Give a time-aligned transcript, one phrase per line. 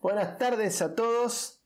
[0.00, 1.62] Buenas tardes a todos.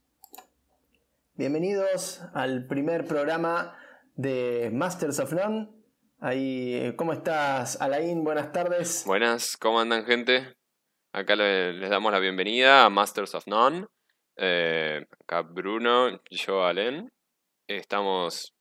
[1.35, 3.77] Bienvenidos al primer programa
[4.14, 5.69] de Masters of None.
[6.21, 8.22] Ahí, ¿cómo estás, Alain?
[8.22, 9.03] Buenas tardes.
[9.04, 10.54] Buenas, ¿cómo andan, gente?
[11.12, 13.87] Acá les damos la bienvenida a Masters of None.
[14.37, 17.10] Eh, acá Bruno, yo, Alain.
[17.66, 18.54] Estamos,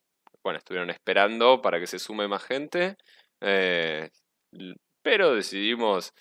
[0.44, 2.98] bueno, estuvieron esperando para que se sume más gente.
[3.40, 4.10] Eh,
[5.10, 6.14] pero decidimos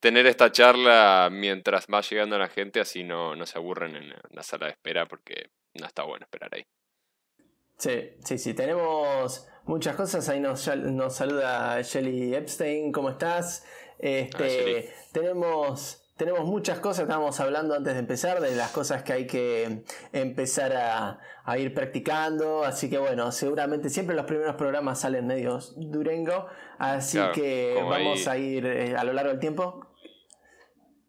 [0.00, 4.42] tener esta charla mientras va llegando la gente, así no, no se aburren en la
[4.42, 6.66] sala de espera porque no está bueno esperar ahí.
[7.78, 10.28] Sí, sí, sí, tenemos muchas cosas.
[10.28, 13.64] Ahí nos, nos saluda Shelly Epstein, ¿cómo estás?
[14.00, 19.26] Este, tenemos tenemos muchas cosas, estábamos hablando antes de empezar, de las cosas que hay
[19.26, 21.18] que empezar a,
[21.56, 26.46] ir practicando, así que bueno, seguramente siempre los primeros programas salen medios durengo,
[26.78, 29.94] así que vamos a ir eh, a lo largo del tiempo,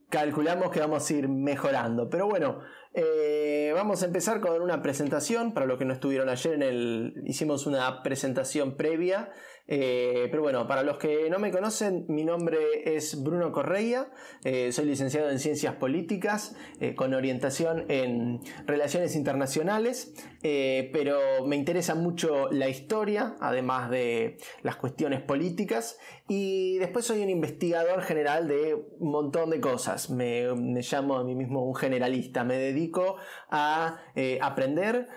[0.10, 2.62] calculamos que vamos a ir mejorando, pero bueno,
[2.94, 7.14] eh, vamos a empezar con una presentación, para los que no estuvieron ayer en el,
[7.26, 9.32] hicimos una presentación previa
[9.68, 14.10] eh, pero bueno, para los que no me conocen, mi nombre es Bruno Correia,
[14.44, 21.96] eh, soy licenciado en Ciencias Políticas eh, con orientación en Relaciones Internacionales, pero me interesa
[21.96, 28.76] mucho la historia, además de las cuestiones políticas, y después soy un investigador general de
[29.00, 30.10] un montón de cosas.
[30.10, 30.48] Me,
[30.82, 33.18] llamo a mí mismo un generalista, me dedico
[33.50, 34.02] a
[34.42, 35.08] aprender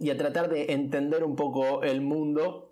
[0.00, 2.67] y a tratar de entender un poco el mundo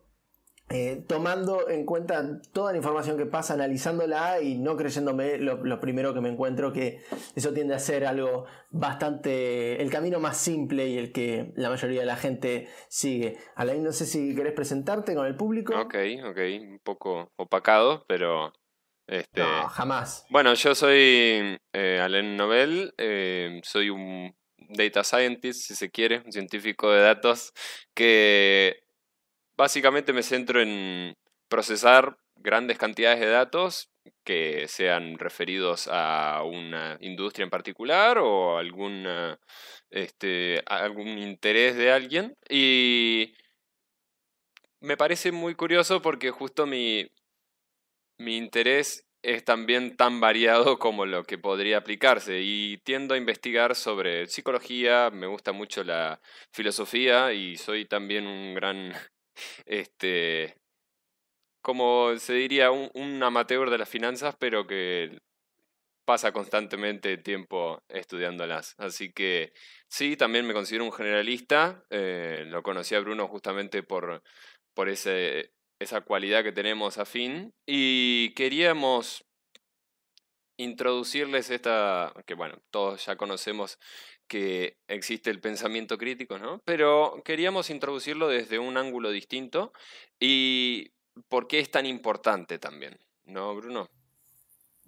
[0.69, 6.12] eh, tomando en cuenta toda la información que pasa, analizándola y no creyéndome lo, primero
[6.12, 7.03] que me encuentro, que
[7.36, 12.00] eso tiende a ser algo bastante, el camino más simple y el que la mayoría
[12.00, 13.39] de la gente sigue.
[13.55, 15.73] Alain, no sé si querés presentarte con el público.
[15.78, 18.53] Ok, ok, un poco opacado, pero...
[19.06, 20.27] Este, no, jamás.
[20.30, 24.34] Bueno, yo soy eh, Alain Nobel, eh, soy un
[24.69, 27.53] data scientist, si se quiere, un científico de datos
[27.95, 28.86] que
[29.56, 31.14] Básicamente me centro en
[31.48, 33.90] procesar grandes cantidades de datos
[34.24, 39.06] que sean referidos a una industria en particular o algún,
[39.90, 42.36] este, algún interés de alguien.
[42.48, 43.34] Y
[44.80, 47.06] me parece muy curioso porque justo mi,
[48.18, 53.74] mi interés es también tan variado como lo que podría aplicarse y tiendo a investigar
[53.74, 56.20] sobre psicología, me gusta mucho la
[56.52, 58.92] filosofía y soy también un gran
[59.64, 60.57] este,
[61.63, 65.19] como se diría, un, amateur de las finanzas, pero que
[66.07, 68.75] pasa constantemente tiempo estudiándolas.
[68.79, 69.52] Así que
[69.89, 71.85] sí, también me considero un generalista.
[71.91, 74.23] Eh, lo conocí a Bruno justamente por,
[74.75, 77.52] por ese, esa cualidad que tenemos afín.
[77.67, 79.25] Y queríamos
[80.58, 83.79] introducirles esta, que bueno, todos ya conocemos
[84.27, 86.61] que existe el pensamiento crítico, ¿no?
[86.64, 89.73] Pero queríamos introducirlo desde un ángulo distinto
[90.20, 90.92] y
[91.29, 93.89] por qué es tan importante también, ¿no, Bruno?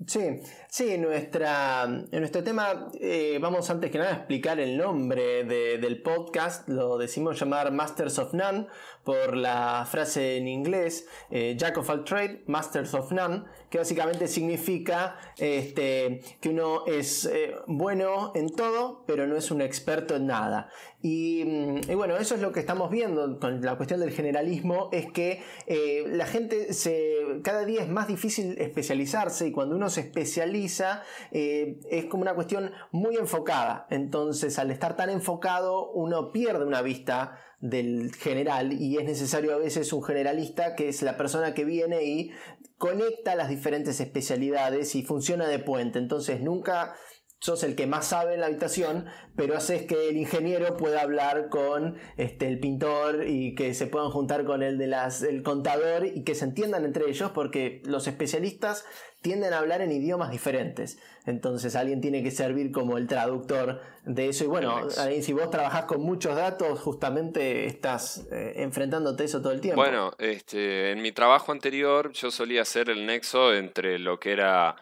[0.07, 5.43] Sí, sí, nuestra, en nuestro tema eh, vamos antes que nada a explicar el nombre
[5.43, 8.69] del podcast, lo decimos llamar Masters of None
[9.03, 14.29] por la frase en inglés eh, Jack of all trade, Masters of None, que básicamente
[14.29, 20.27] significa este, que uno es eh, bueno en todo, pero no es un experto en
[20.27, 20.71] nada.
[21.03, 25.11] Mm, y, bueno, eso es lo que estamos viendo con la cuestión del generalismo, es
[25.13, 30.01] que eh, la gente se, cada día es más difícil especializarse y cuando uno se
[30.01, 33.87] especializa eh, es como una cuestión muy enfocada.
[33.91, 39.59] Entonces al estar tan enfocado uno pierde una vista del general y es necesario a
[39.59, 42.31] veces un generalista que es la persona que viene y
[42.79, 45.99] conecta las diferentes especialidades y funciona de puente.
[45.99, 46.95] Entonces nunca
[47.41, 49.07] sos el que más sabe en la habitación,
[49.37, 54.11] pero haces que el ingeniero pueda hablar con este, el pintor y que se puedan
[54.11, 58.09] juntar con el de las, el contador y que se entiendan entre ellos, porque los
[58.09, 58.85] especialistas
[59.21, 60.99] tienden a hablar en idiomas diferentes.
[61.27, 64.45] Entonces alguien tiene que servir como el traductor de eso.
[64.45, 69.61] Y bueno, si vos trabajás con muchos datos, justamente estás eh, enfrentándote eso todo el
[69.61, 69.81] tiempo.
[69.81, 74.77] Bueno, este, en mi trabajo anterior yo solía hacer el nexo entre lo que era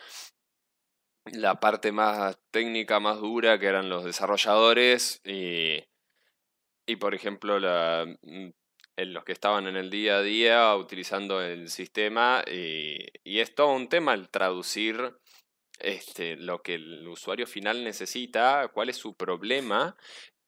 [1.32, 5.84] la parte más técnica, más dura, que eran los desarrolladores y,
[6.86, 8.06] y por ejemplo, la,
[8.96, 13.54] mm, los que estaban en el día a día utilizando el sistema y, y es
[13.54, 15.14] todo un tema el traducir
[15.78, 19.96] este, lo que el usuario final necesita, cuál es su problema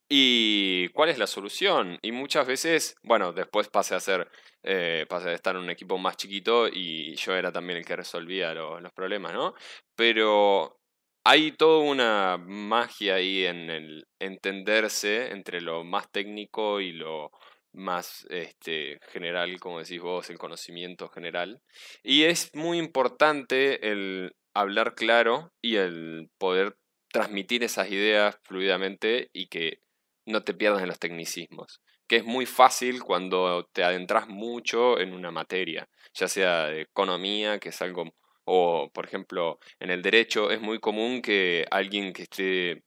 [0.08, 1.98] y cuál es la solución.
[2.02, 4.28] Y muchas veces, bueno, después pasé a ser,
[4.62, 7.96] eh, pasé a estar en un equipo más chiquito y yo era también el que
[7.96, 9.54] resolvía los problemas, ¿no?
[9.94, 10.78] Pero
[11.24, 17.32] hay toda una magia ahí en el entenderse entre lo más técnico y lo
[17.72, 21.60] más este, general, como decís vos, el conocimiento general.
[22.02, 26.76] Y es muy importante el hablar claro y el poder
[27.12, 29.80] transmitir esas ideas fluidamente y que
[30.26, 35.14] no te pierdas en los tecnicismos, que es muy fácil cuando te adentras mucho en
[35.14, 38.12] una materia, ya sea de economía, que es algo,
[38.44, 42.82] o por ejemplo, en el derecho, es muy común que alguien que esté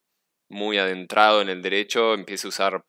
[0.50, 2.84] muy adentrado en el derecho empiece a usar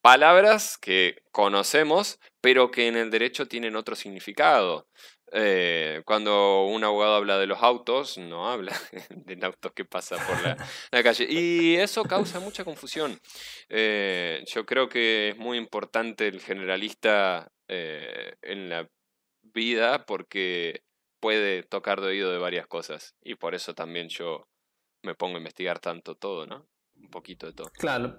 [0.00, 4.86] palabras que conocemos, pero que en el derecho tienen otro significado.
[5.32, 8.72] Eh, cuando un abogado habla de los autos, no habla
[9.10, 10.36] del auto que pasa por
[10.90, 11.26] la, calle.
[11.28, 13.18] Y eso causa mucha confusión.
[13.68, 18.88] Eh, yo creo que es muy importante el generalista eh, en la
[19.42, 20.82] vida porque
[21.20, 23.14] puede tocar de oído de varias cosas.
[23.22, 24.48] Y por eso también yo
[25.02, 26.66] me pongo a investigar tanto todo, ¿no?
[26.96, 27.70] Un poquito de todo.
[27.70, 28.18] Claro,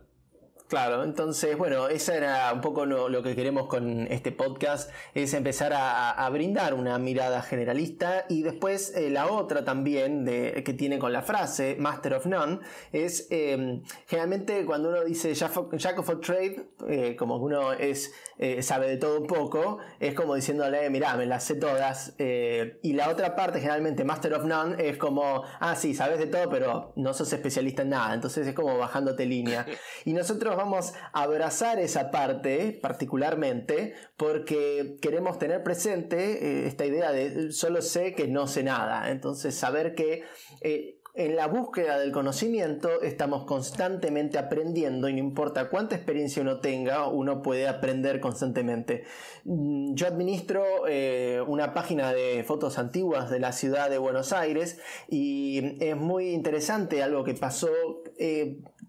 [0.69, 5.73] Claro, entonces, bueno, esa era un poco lo, que queremos con este podcast, es empezar
[5.75, 11.11] a, brindar una mirada generalista y después eh, la otra también de, que tiene con
[11.11, 12.59] la frase Master of None
[12.91, 18.61] es em, generalmente cuando uno dice Jack of all trade, eh, como uno es eh,
[18.61, 22.15] sabe de todo un poco, es como diciéndole, mira, me las sé todas.
[22.19, 26.47] y la otra parte, generalmente Master of None, es como, ah, sí, sabes de todo,
[26.49, 28.13] pero no sos especialista en nada.
[28.13, 29.65] Entonces es como bajándote línea.
[30.05, 37.11] Y nosotros vamos a abrazar esa parte particularmente porque queremos tener presente eh, esta idea
[37.13, 39.09] de solo sé que no sé nada.
[39.09, 40.23] Entonces saber que...
[40.61, 46.61] Eh, en la búsqueda del conocimiento estamos constantemente aprendiendo y no importa cuánta experiencia uno
[46.61, 49.03] tenga, uno puede aprender constantemente.
[49.43, 54.79] Mm, yo administro eh, una página de fotos antiguas de la ciudad de Buenos Aires
[55.09, 57.69] y es muy interesante algo que pasó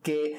[0.03, 0.37] que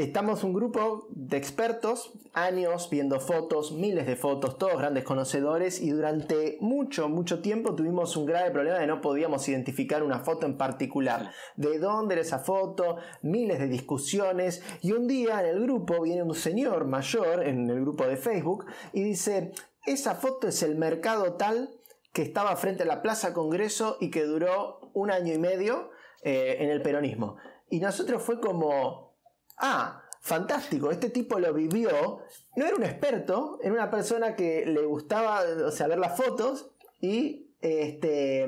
[0.00, 5.90] Estamos un grupo de expertos, años viendo fotos, miles de fotos, todos grandes conocedores y
[5.90, 10.56] durante mucho, mucho tiempo tuvimos un grave problema de no podíamos identificar una foto en
[10.56, 11.32] particular.
[11.56, 12.96] ¿De dónde era esa foto?
[13.20, 17.82] Miles de discusiones y un día en el grupo viene un señor mayor en el
[17.82, 18.64] grupo de Facebook
[18.94, 19.52] y dice,
[19.84, 21.78] esa foto es el mercado tal
[22.14, 25.90] que estaba frente a la Plaza Congreso y que duró un año y medio
[26.22, 27.36] eh, en el peronismo.
[27.68, 29.09] Y nosotros fue como,
[29.60, 32.20] ah, fantástico, este tipo lo vivió,
[32.56, 36.72] no era un experto, era una persona que le gustaba o sea, ver las fotos
[37.00, 38.46] y este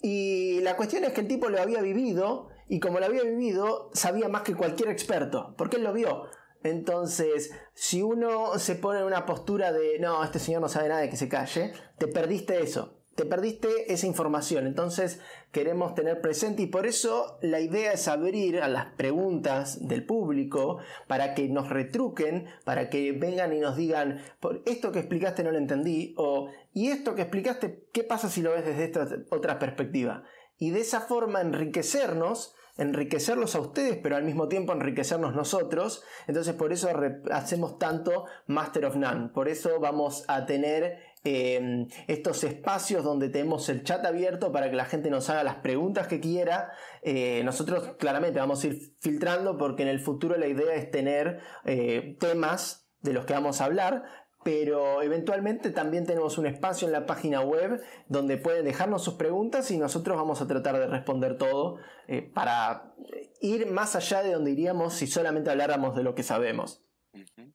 [0.00, 3.90] y la cuestión es que el tipo lo había vivido y como lo había vivido
[3.92, 6.24] sabía más que cualquier experto, porque él lo vio.
[6.62, 11.00] Entonces, si uno se pone en una postura de no, este señor no sabe nada
[11.00, 14.66] de que se calle, te perdiste eso te perdiste esa información.
[14.66, 15.20] Entonces
[15.50, 20.78] queremos tener presente y por eso la idea es abrir a las preguntas del público
[21.08, 25.50] para que nos retruquen, para que vengan y nos digan, por esto que explicaste no
[25.50, 29.58] lo entendí, o y esto que explicaste, ¿qué pasa si lo ves desde esta otra
[29.58, 30.22] perspectiva?
[30.58, 36.02] Y de esa forma enriquecernos enriquecerlos a ustedes, pero al mismo tiempo enriquecernos nosotros.
[36.26, 36.90] Entonces por eso
[37.30, 39.28] hacemos tanto Master of None.
[39.30, 44.76] Por eso vamos a tener Em, estos espacios donde tenemos el chat abierto para que
[44.76, 46.70] la gente nos haga las preguntas que quiera.
[47.02, 51.40] Eh, nosotros claramente vamos a ir filtrando porque en el futuro la idea es tener
[51.64, 54.04] eh, temas de los que vamos a hablar,
[54.44, 59.72] pero eventualmente también tenemos un espacio en la página web donde pueden dejarnos sus preguntas
[59.72, 62.94] y nosotros vamos a tratar de responder todo eh, para
[63.40, 66.85] ir más allá de donde iríamos si solamente habláramos de lo que sabemos.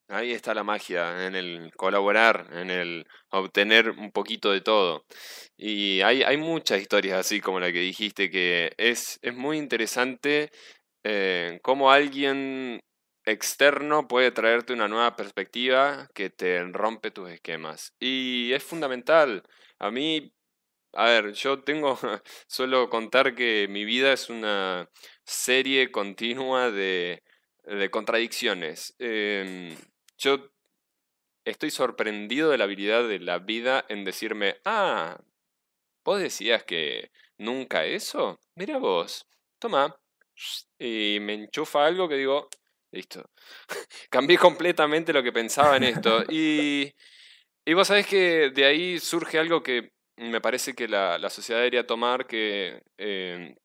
[0.07, 5.05] Ahí está la magia, en el colaborar, en el obtener un poquito de todo.
[5.57, 10.51] Y hay, hay muchas historias así como la que dijiste, que es, es muy interesante
[11.03, 12.81] eh, cómo alguien
[13.25, 17.93] externo puede traerte una nueva perspectiva que te rompe tus esquemas.
[17.99, 19.43] Y es fundamental.
[19.79, 20.33] A mí,
[20.93, 21.97] a ver, yo tengo,
[22.47, 24.89] suelo contar que mi vida es una
[25.25, 27.23] serie continua de
[27.75, 28.95] de contradicciones.
[28.99, 29.75] Em,
[30.17, 30.51] yo
[31.45, 35.19] estoy sorprendido de la habilidad de la vida en decirme, ah,
[36.03, 38.39] vos decías que nunca eso.
[38.55, 39.27] Mira vos,
[39.59, 39.95] toma.
[40.79, 42.49] Y me enchufa algo que digo,
[42.91, 43.29] listo.
[44.09, 46.23] Cambié completamente lo que pensaba en esto.
[46.29, 46.91] Y,
[47.65, 51.87] y vos sabés que de ahí surge algo que me parece que la, sociedad debería
[51.87, 53.55] tomar, que, em,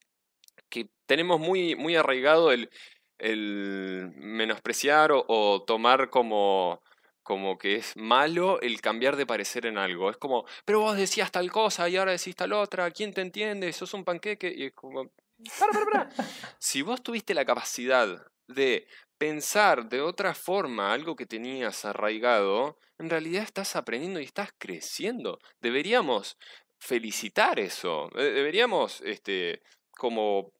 [0.68, 2.70] que tenemos muy, muy arraigado el,
[3.18, 6.82] el menospreciar o, tomar como
[7.22, 10.10] como que es malo el cambiar de parecer en algo.
[10.10, 13.72] Es como, pero vos decías tal cosa y ahora decís tal otra, ¿quién te entiende?
[13.72, 14.54] Sos un panqueque.
[14.56, 15.10] Y es como,
[15.58, 16.10] para, para, para.
[16.60, 18.86] si vos tuviste la capacidad de
[19.18, 25.40] pensar de otra forma algo que tenías arraigado, en realidad estás aprendiendo y estás creciendo.
[25.60, 26.36] Deberíamos
[26.78, 28.08] felicitar eso.
[28.14, 30.52] Deberíamos, este, como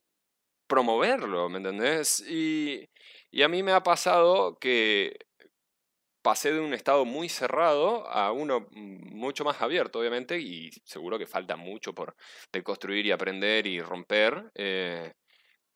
[0.66, 2.20] promoverlo, ¿me entendés?
[2.20, 2.88] Y,
[3.30, 5.16] y a mí me ha pasado que
[6.26, 11.26] pasé de un estado muy cerrado a uno mucho más abierto, obviamente, y seguro que
[11.26, 12.16] falta mucho por
[12.52, 14.50] deconstruir y aprender y romper.
[14.56, 15.12] Eh,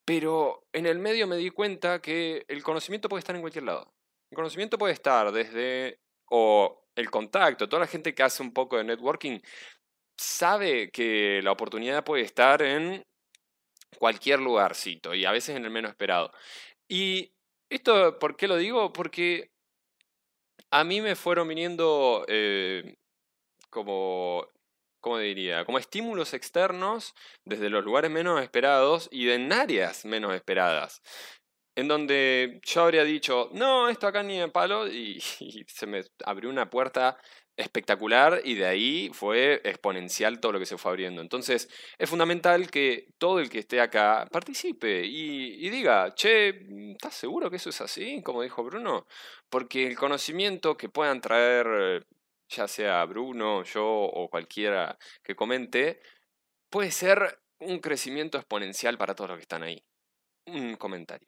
[0.03, 3.93] pero en el medio me di cuenta que el conocimiento puede estar en cualquier lado.
[4.29, 8.77] El conocimiento puede estar desde, o el contacto, toda la gente que hace un poco
[8.77, 9.39] de networking
[10.17, 13.03] sabe que la oportunidad puede estar en
[13.97, 16.31] cualquier lugarcito y a veces en el menos esperado.
[16.87, 17.31] Y
[17.69, 18.91] esto, ¿por qué lo digo?
[18.93, 19.51] Porque
[20.71, 22.95] a mí me fueron viniendo eh,
[23.69, 24.47] como,
[25.01, 25.65] ¿cómo diría?
[25.65, 27.13] Como estímulos externos
[27.45, 31.01] desde los lugares menos esperados y en áreas menos esperadas.
[31.75, 36.49] En donde yo habría dicho, no, esto acá ni en palo, y se me abrió
[36.49, 37.17] una puerta
[37.57, 41.21] espectacular y de ahí fue exponencial todo lo que se fue abriendo.
[41.21, 47.49] Entonces es fundamental que todo el que esté acá participe y, diga, che, ¿estás seguro
[47.49, 48.21] que eso es así?
[48.23, 49.05] Como dijo Bruno.
[49.49, 52.05] Porque el conocimiento que puedan traer,
[52.49, 56.01] ya sea Bruno, yo o cualquiera que comente,
[56.69, 59.83] puede ser un crecimiento exponencial para todos los que están ahí.
[60.47, 61.27] Un comentario.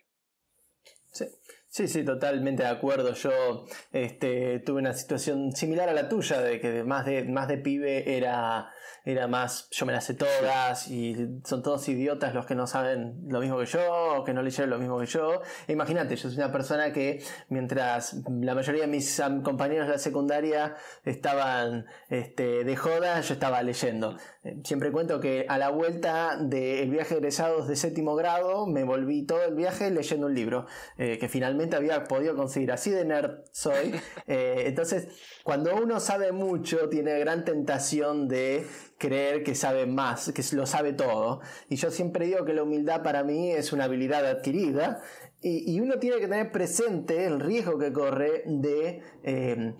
[1.12, 1.26] Sí.
[1.74, 3.16] Sí, sí, totalmente de acuerdo.
[3.16, 7.58] Yo este, tuve una situación similar a la tuya, de que más de, más de
[7.58, 8.72] pibe era
[9.06, 13.22] era más yo me las sé todas y son todos idiotas los que no saben
[13.28, 13.82] lo mismo que yo
[14.16, 15.42] o que no leyeron lo mismo que yo.
[15.68, 20.76] Imagínate, yo soy una persona que mientras la mayoría de mis compañeros de la secundaria
[21.04, 24.18] estaban este, de joda, yo estaba leyendo.
[24.64, 29.26] Siempre cuento que a la vuelta del viaje de egresados de séptimo grado me volví
[29.26, 30.66] todo el viaje leyendo un libro
[30.98, 32.72] eh, que finalmente había podido conseguir.
[32.72, 33.94] Así de nerd soy.
[34.26, 35.10] Eh, entonces,
[35.44, 38.66] cuando uno sabe mucho, tiene gran tentación de
[38.98, 41.42] creer que sabe más, que lo sabe todo.
[41.68, 45.02] Y yo siempre digo que la humildad para mí es una habilidad adquirida
[45.46, 49.74] y, uno tiene que tener presente el riesgo que corre de eh,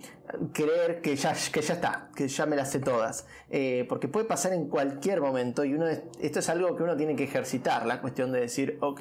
[0.52, 3.26] creer que ya, que ya está, que ya me las sé todas.
[3.48, 7.16] Eh, porque puede pasar en cualquier momento y uno esto es algo que uno tiene
[7.16, 9.00] que ejercitar, la cuestión de decir, ok,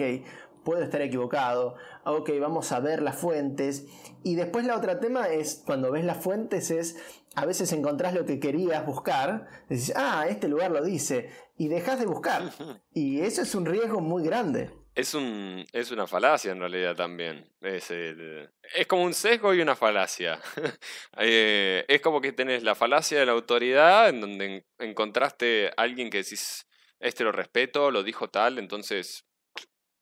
[0.63, 3.85] puedo estar equivocado, ok, vamos a ver las fuentes.
[4.23, 6.97] Y después la otra tema es, cuando ves las fuentes, es
[7.35, 11.99] a veces encontrás lo que querías buscar, decís, ah, este lugar lo dice, y dejas
[11.99, 12.51] de buscar.
[12.93, 14.69] Y eso es un riesgo muy grande.
[14.95, 17.49] Es, un, es una falacia en realidad también.
[17.61, 20.39] Es, es como un sesgo y una falacia.
[21.17, 26.09] Eh, es como que tenés la falacia de la autoridad, en donde encontraste a alguien
[26.09, 26.67] que decís,
[26.99, 29.25] este lo respeto, lo dijo tal, entonces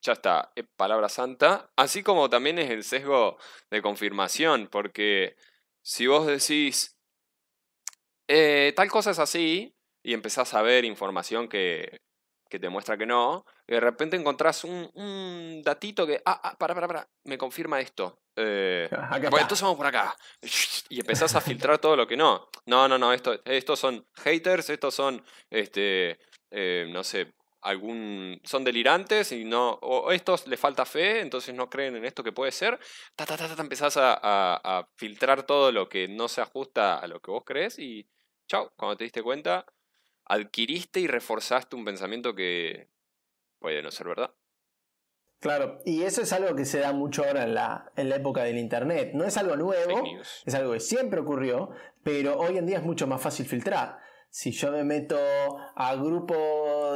[0.01, 1.71] ya está, es palabra santa.
[1.75, 3.37] Así como también es el sesgo
[3.69, 5.35] de confirmación, porque
[5.81, 6.97] si vos decís,
[8.27, 12.01] eh, tal cosa es así, y empezás a ver información que,
[12.49, 16.55] que te muestra que no, y de repente encontrás un, un datito que, ah, ah,
[16.57, 18.19] para, para, para, me confirma esto.
[18.35, 18.89] Eh,
[19.29, 20.15] pues entonces vamos por acá.
[20.89, 22.49] Y empezás a filtrar todo lo que no.
[22.65, 28.63] No, no, no, esto, estos son haters, estos son, este, eh, no sé, algún son
[28.63, 32.51] delirantes y no o estos le falta fe entonces no creen en esto que puede
[32.51, 32.79] ser
[33.15, 37.21] ta, ta, ta, empezás a, a, filtrar todo lo que no se ajusta a lo
[37.21, 38.07] que vos crees y
[38.47, 39.65] chao cuando te diste cuenta
[40.25, 42.89] adquiriste y reforzaste un pensamiento que
[43.59, 44.33] puede no ser verdad.
[45.39, 48.43] Claro, y eso es algo que se da mucho ahora en la, en la época
[48.43, 49.11] del Internet.
[49.13, 50.03] No es algo nuevo,
[50.45, 51.71] es algo que siempre ocurrió,
[52.03, 53.97] pero hoy en día es mucho más fácil filtrar
[54.31, 55.17] si yo me meto
[55.75, 56.33] a grupo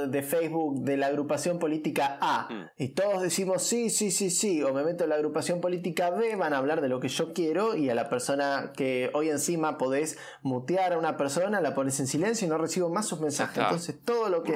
[0.08, 2.70] de Facebook de la agrupación política A mm.
[2.77, 6.38] y todos decimos sí, sí, sí, sí, o me meto en la agrupación política B,
[6.38, 9.77] van a hablar de lo que yo quiero y a la persona que hoy encima
[9.77, 13.58] podés mutear a una persona, la pones en silencio y no recibo más sus mensajes.
[13.58, 14.54] Entonces todo lo que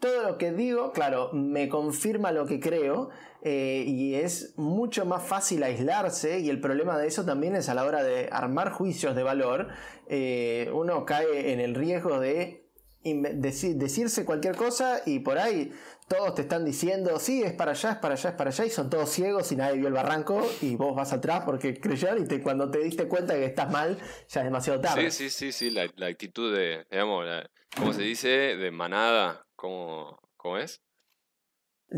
[0.00, 3.10] todo lo que digo, claro, me confirma lo que creo
[3.46, 7.74] eh, y es mucho más fácil aislarse y el problema de eso también es a
[7.74, 9.68] la hora de armar juicios de valor,
[10.08, 12.64] eh, uno cae en el riesgo de
[13.04, 15.70] decirse cualquier cosa y por ahí
[16.08, 18.70] todos te están diciendo, sí, es para allá, es para allá, es para allá, y
[18.70, 22.38] son todos ciegos y nadie vio el barranco y vos vas atrás porque creyeron y
[22.40, 25.10] cuando te diste cuenta que estás mal, ya es demasiado tarde.
[25.10, 27.26] Sí, sí, sí, sí, la, actitud de, digamos,
[27.76, 28.28] ¿cómo se dice?
[28.56, 30.80] De manada, ¿cómo, cómo es?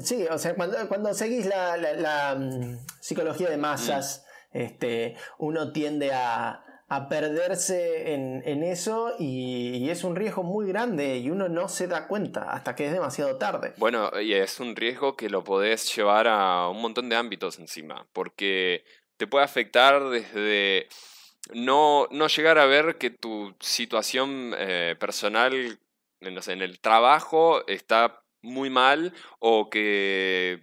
[0.02, 7.08] Sí, o sea, cuando, seguís la, mm, psicología de masas, este, uno tiende a, a
[7.08, 12.52] perderse en, eso y, es un riesgo muy grande y uno no se da cuenta
[12.52, 13.74] hasta que es demasiado tarde.
[13.76, 18.06] Bueno, y es un riesgo que lo podés llevar a un montón de ámbitos encima,
[18.12, 18.84] porque
[19.16, 20.88] te puede afectar desde
[21.52, 25.78] no, no llegar a ver que tu situación eh, personal
[26.20, 30.62] en el trabajo está muy mal o que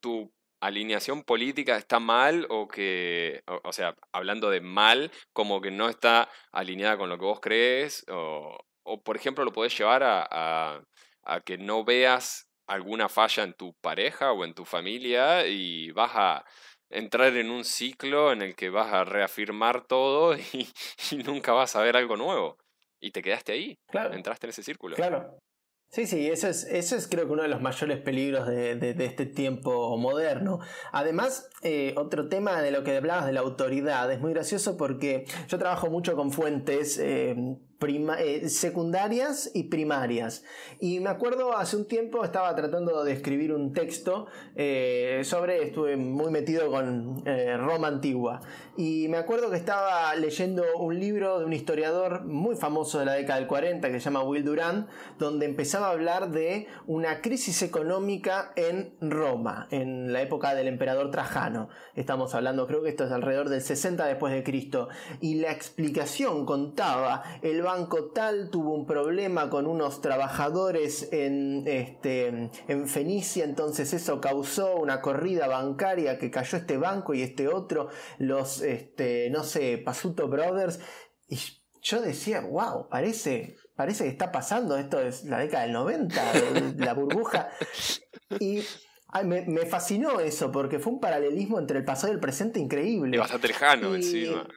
[0.00, 0.30] tu
[0.60, 6.28] alineación política está mal o que, o, sea, hablando de mal, como que no está
[6.52, 10.82] alineada con lo que vos crees, o, o por ejemplo lo podés llevar a,
[11.24, 16.12] a, que no veas alguna falla en tu pareja o en tu familia y vas
[16.14, 16.44] a
[16.90, 20.68] entrar en un ciclo en el que vas a reafirmar todo y,
[21.10, 22.56] y nunca vas a ver algo nuevo.
[23.00, 23.78] Y te quedaste ahí.
[23.88, 24.12] Claro.
[24.12, 24.96] Entraste en ese círculo.
[24.96, 25.38] Claro.
[25.90, 29.04] Sí, sí, eso es, eso es creo que uno de los mayores peligros de, de,
[29.06, 30.60] este tiempo moderno.
[30.92, 35.24] Además, eh, otro tema de lo que hablabas de la autoridad es muy gracioso porque
[35.48, 37.34] yo trabajo mucho con fuentes eh,
[37.80, 40.42] eh, secundarias y primarias.
[40.80, 45.96] Y me acuerdo hace un tiempo estaba tratando de escribir un texto eh, sobre, estuve
[45.96, 48.40] muy metido con eh, Roma antigua.
[48.76, 53.12] Y me acuerdo que estaba leyendo un libro de un historiador muy famoso de la
[53.12, 57.62] década del 40 que se llama Will Durant, donde empezaba a hablar de una crisis
[57.62, 61.68] económica en Roma, en la época del emperador Trajano.
[61.94, 64.88] Estamos hablando, creo que esto es alrededor del 60 después de Cristo.
[65.20, 72.50] Y la explicación contaba el banco tal tuvo un problema con unos trabajadores en, este,
[72.66, 77.90] en Fenicia, entonces eso causó una corrida bancaria que cayó este banco y este otro,
[78.16, 80.80] los, este, no sé, Pasuto Brothers.
[81.28, 81.38] Y
[81.82, 86.22] yo decía, wow, parece, parece que está pasando, esto es la década del 90,
[86.78, 87.50] la burbuja.
[88.40, 88.62] Y
[89.24, 93.14] me, me, fascinó eso, porque fue un paralelismo entre el pasado y el presente increíble.
[93.14, 94.48] Y bastante lejano encima.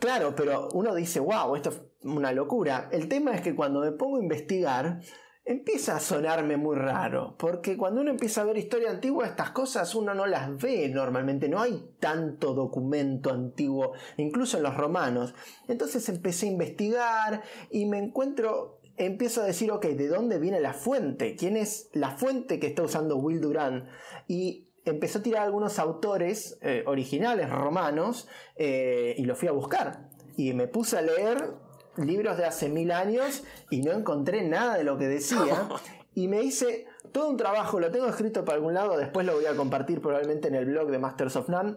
[0.00, 2.88] Claro, pero uno dice, wow, esto es una locura.
[2.92, 5.00] El tema es que cuando me pongo a investigar,
[5.46, 9.94] empieza a sonarme muy raro, porque cuando uno empieza a ver historia antigua, estas cosas
[9.94, 15.34] uno no las ve normalmente, no hay tanto documento antiguo, incluso en los romanos.
[15.68, 20.72] Entonces empecé a investigar y me encuentro, empiezo a decir, ok, ¿de dónde viene la
[20.72, 21.36] fuente?
[21.36, 23.86] ¿Quién es la fuente que está usando Will Durant?
[24.26, 28.26] Y empezó a tirar algunos autores eh, originales romanos
[28.56, 30.08] eh, y los fui a buscar.
[30.36, 31.65] Y me puse a leer
[31.98, 35.68] libros de hace mil años y no encontré nada de lo que decía.
[36.18, 39.44] Y me hice todo un trabajo, lo tengo escrito para algún lado, después lo voy
[39.44, 41.76] a compartir probablemente en el blog de Masters of None.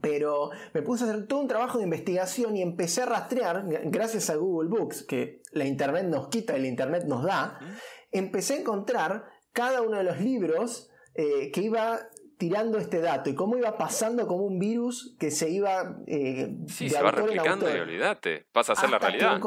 [0.00, 4.28] Pero me puse a hacer todo un trabajo de investigación y empecé a rastrear, gracias
[4.28, 7.60] a Google Books, que la Internet nos quita y la Internet nos da,
[8.10, 13.34] empecé a encontrar cada uno de los libros eh, que iba tirando este dato y
[13.34, 17.78] cómo iba pasando como un virus que se iba eh, sí, se va replicando y
[17.78, 19.40] olvídate, pasa a ser la realidad.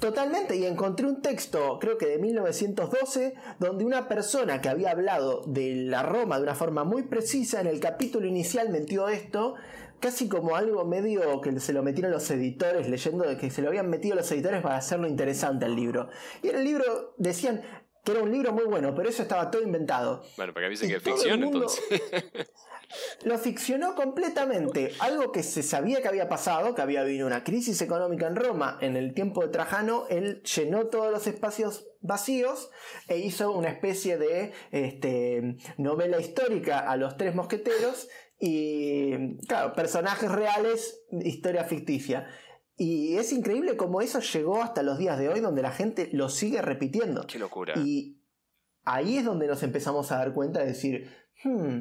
[0.00, 5.42] Totalmente, y encontré un texto, creo que de 1912, donde una persona que había hablado
[5.46, 9.56] de la Roma de una forma muy precisa, en el capítulo inicial metió esto,
[10.00, 13.68] casi como algo medio que se lo metieron los editores, leyendo de que se lo
[13.68, 16.08] habían metido los editores para hacerlo interesante al libro.
[16.42, 17.62] Y en el libro decían,
[18.04, 20.22] que era un libro muy bueno, pero eso estaba todo inventado.
[20.36, 21.82] Bueno, porque dicen que es ficción, entonces.
[23.24, 24.92] lo ficcionó completamente.
[25.00, 28.78] Algo que se sabía que había pasado, que había habido una crisis económica en Roma
[28.80, 32.70] en el tiempo de Trajano, él llenó todos los espacios vacíos
[33.08, 40.30] e hizo una especie de este, novela histórica a los tres mosqueteros y, claro, personajes
[40.30, 42.28] reales, historia ficticia.
[42.76, 46.28] Y es increíble cómo eso llegó hasta los días de hoy, donde la gente lo
[46.28, 47.26] sigue repitiendo.
[47.26, 47.74] Qué locura.
[47.76, 48.18] Y
[48.84, 51.10] ahí es donde nos empezamos a dar cuenta de decir,
[51.44, 51.80] hmm,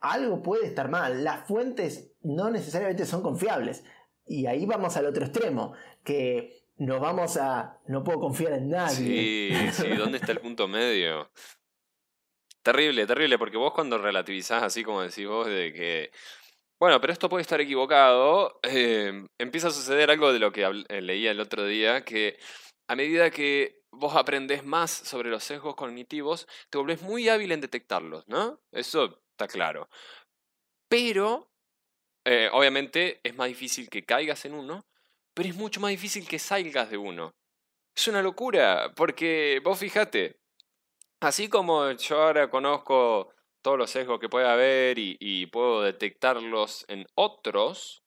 [0.00, 1.24] algo puede estar mal.
[1.24, 3.84] Las fuentes no necesariamente son confiables.
[4.26, 5.72] Y ahí vamos al otro extremo,
[6.04, 7.78] que nos vamos a...
[7.86, 9.72] No puedo confiar en nadie.
[9.72, 11.30] Sí, sí, ¿dónde está el punto medio?
[12.62, 16.10] Terrible, terrible, porque vos cuando relativizás así como decís vos de que
[16.80, 18.60] bueno, pero esto puede estar equivocado.
[18.62, 22.38] Em, empieza a suceder algo de lo que eh, leía el otro día, que
[22.88, 27.60] a medida que vos aprendés más sobre los sesgos cognitivos, te volvés muy hábil en
[27.60, 28.60] detectarlos, ¿no?
[28.72, 29.88] Eso está claro.
[30.88, 31.50] Pero,
[32.24, 34.86] eh, obviamente, es más difícil que caigas en uno,
[35.34, 37.34] pero es mucho más difícil que salgas de uno.
[37.96, 40.40] Es una locura, porque vos fíjate,
[41.20, 47.06] así como yo ahora conozco todos los sesgos que puede haber y, puedo detectarlos en
[47.14, 48.02] otros,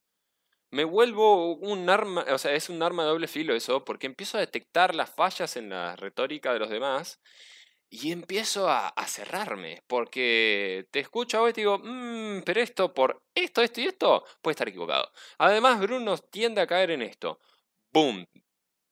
[0.72, 4.38] me vuelvo un arma, o sea, es un arma de doble filo eso, porque empiezo
[4.38, 7.20] a detectar las fallas en la retórica de los demás
[7.90, 12.94] y empiezo a, cerrarme, porque te escucho a vos y te digo, mmm, pero esto
[12.94, 15.12] por esto, esto y esto puede estar equivocado.
[15.38, 17.40] Además, Bruno tiende a caer en esto.
[17.92, 18.26] ¡Boom!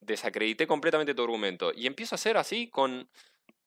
[0.00, 1.72] Desacredité completamente tu argumento.
[1.74, 3.08] Y empiezo a hacer así con,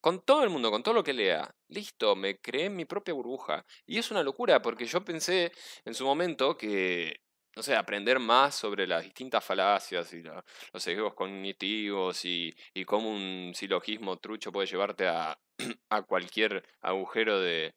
[0.03, 1.49] con todo el mundo, con todo lo que lea.
[1.69, 3.65] Listo, me creé mi propia burbuja.
[3.85, 5.53] Y es una locura, porque yo pensé
[5.85, 7.21] en su momento que
[7.55, 10.43] no sé, aprender más sobre las distintas falacias y los
[10.75, 12.53] sesgos cognitivos y,
[12.85, 15.39] cómo un silogismo trucho puede llevarte a,
[16.07, 17.73] cualquier agujero de,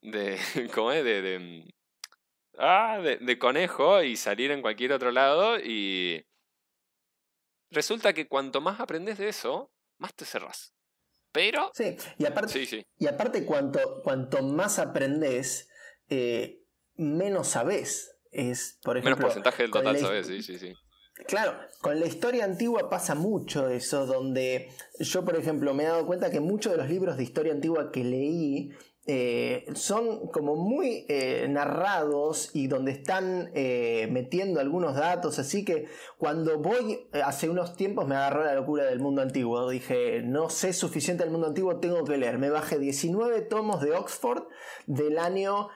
[0.00, 0.38] de,
[0.74, 1.04] ¿cómo es?
[1.04, 1.74] De, de,
[2.58, 6.24] ah, de, de conejo y salir en cualquier otro lado y
[7.70, 10.72] resulta que cuanto más aprendes de eso, más te cerrás.
[11.32, 11.70] Pero...
[11.74, 15.68] Sí, y aparte, Y aparte cuanto, cuanto más aprendes,
[16.08, 16.64] eh,
[16.96, 19.16] menos sabes es, por ejemplo.
[19.16, 20.26] Menos porcentaje del total, ¿sabes?
[20.26, 20.72] Sí, sí, sí.
[21.26, 26.06] Claro, con la historia antigua pasa mucho eso, donde yo, por ejemplo, me he dado
[26.06, 28.70] cuenta que muchos de los libros de historia antigua que leí
[29.06, 35.86] eh, son como muy eh, narrados y donde están eh, metiendo algunos datos, así que
[36.18, 40.72] cuando voy, hace unos tiempos me agarró la locura del mundo antiguo, dije, no sé
[40.72, 44.44] suficiente del mundo antiguo, tengo que leer, me bajé 19 tomos de Oxford
[44.86, 45.68] del año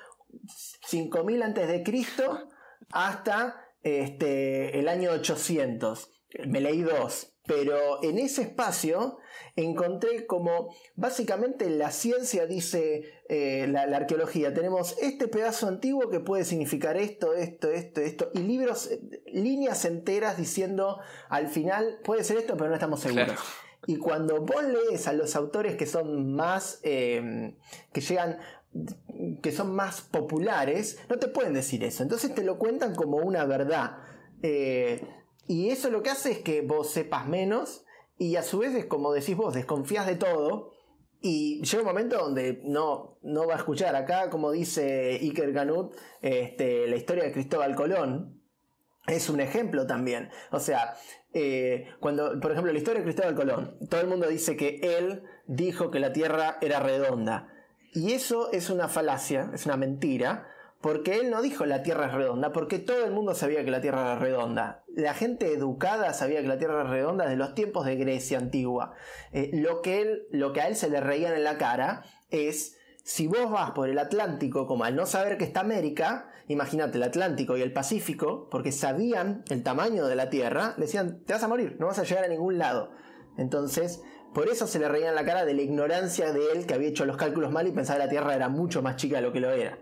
[0.87, 2.47] 5000 antes de Cristo
[2.91, 6.11] hasta este, el año 800.
[6.47, 9.19] Me leí dos, pero en ese espacio
[9.57, 14.55] encontré como básicamente la ciencia dice eh, la, arqueología.
[14.55, 19.85] Tenemos este pedazo antiguo que puede significar esto, esto, esto, esto, y libros, eh, líneas
[19.85, 23.39] enteras diciendo al final puede ser esto, pero no estamos seguros.
[23.87, 27.55] Y cuando vos lees a los autores que son más, eh,
[27.93, 28.39] que llegan
[29.43, 32.03] que son más populares, no te pueden decir eso.
[32.03, 33.99] Entonces te lo cuentan como una verdad.
[34.43, 35.07] Eh,
[35.47, 37.85] y eso lo que hace es que vos sepas menos
[38.19, 40.73] y a su vez es como decís vos, desconfías de todo.
[41.21, 43.97] Y llega un momento donde no, no va a escuchar.
[43.97, 48.43] Acá, como dice Iker Ganut, este, la historia de Cristóbal Colón
[49.07, 50.29] es un ejemplo también.
[50.51, 50.97] O sea,
[51.33, 55.23] eh, cuando, por ejemplo, la historia de Cristóbal Colón, todo el mundo dice que él
[55.47, 57.49] dijo que la Tierra era redonda.
[57.95, 60.47] Y eso es una falacia, es una mentira,
[60.85, 63.81] porque él no dijo la Tierra es redonda, porque todo el mundo sabía que la
[63.81, 64.85] Tierra era redonda.
[64.95, 68.93] La gente educada sabía que la Tierra era redonda desde los tiempos de Grecia antigua.
[69.33, 73.27] Eh, lo, que lo que a él se le reían en la cara es, si
[73.27, 77.57] vos vas por el Atlántico, como al no saber que está América, imagínate el Atlántico
[77.57, 81.79] y el Pacífico, porque sabían el tamaño de la Tierra, decían, te vas a morir,
[81.81, 82.91] no vas a llegar a ningún lado.
[83.39, 84.03] Entonces,
[84.35, 86.89] por eso se le reía en la cara de la ignorancia de él que había
[86.89, 89.33] hecho los cálculos mal y pensaba que la Tierra era mucho más chica de lo
[89.33, 89.79] que lo era.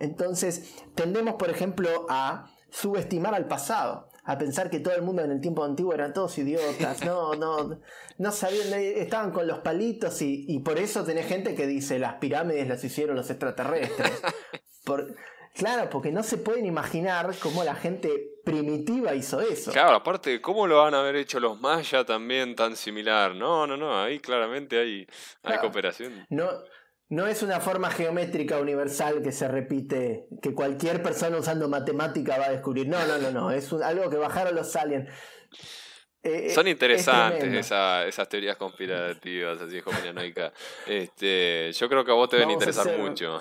[0.00, 5.30] Entonces, tendemos, por ejemplo, a subestimar al pasado, a pensar que todo el mundo en
[5.30, 7.80] el tiempo antiguo eran todos idiotas, no, no,
[8.18, 12.68] no sabían, estaban con los palitos y, por eso tenés gente que dice las pirámides
[12.68, 14.12] las hicieron los extraterrestres.
[14.84, 15.16] Por,
[15.56, 19.72] Claro, porque no se pueden imaginar cómo la gente primitiva hizo eso.
[19.72, 23.34] Claro, aparte, ¿cómo lo van a haber hecho los mayas también tan similar?
[23.34, 25.06] No, no, no, ahí claramente hay,
[25.42, 26.26] hay cooperación.
[26.28, 26.46] No,
[27.08, 32.46] no es una forma geométrica universal que se repite, que cualquier persona usando matemática va
[32.46, 32.88] a descubrir.
[32.88, 35.08] No, no, no, no, es algo que bajaron los aliens.
[36.22, 39.96] Eh, eh, Son interesantes esas teorías conspirativas, así como
[40.86, 43.40] Este, yo creo que a vos te deben interesar mucho.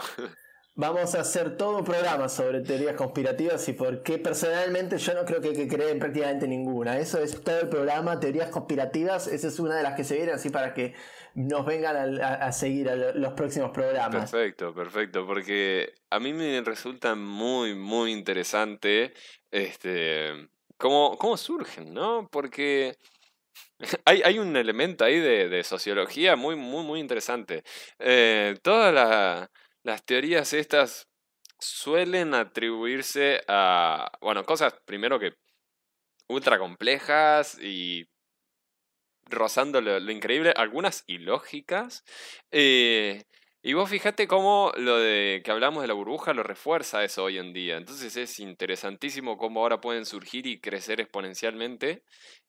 [0.77, 5.23] Vamos a hacer todo un programa sobre teorías conspirativas y por qué personalmente yo no
[5.23, 6.99] creo que, que creen prácticamente ninguna.
[6.99, 10.35] Eso es todo el programa, teorías conspirativas, esa es una de las que se vienen
[10.35, 10.93] así para que
[11.35, 14.31] nos vengan a, seguir a los próximos programas.
[14.31, 19.13] Perfecto, perfecto, porque a mí me resulta muy, muy interesante
[19.51, 22.27] este, cómo, cómo surgen, ¿no?
[22.31, 22.97] Porque...
[24.05, 27.63] Hay, hay, un elemento ahí de, sociología muy, muy, muy interesante.
[27.99, 29.51] Eh, toda la,
[29.83, 31.09] las teorías estas
[31.59, 35.33] suelen atribuirse a, bueno, cosas primero que
[36.27, 38.07] ultra complejas y
[39.25, 42.03] rozando lo, increíble, algunas ilógicas.
[42.51, 43.23] Eh,
[43.61, 47.37] y vos fíjate cómo lo de que hablamos de la burbuja lo refuerza eso hoy
[47.39, 47.77] en día.
[47.77, 52.03] Entonces es interesantísimo cómo ahora pueden surgir y crecer exponencialmente.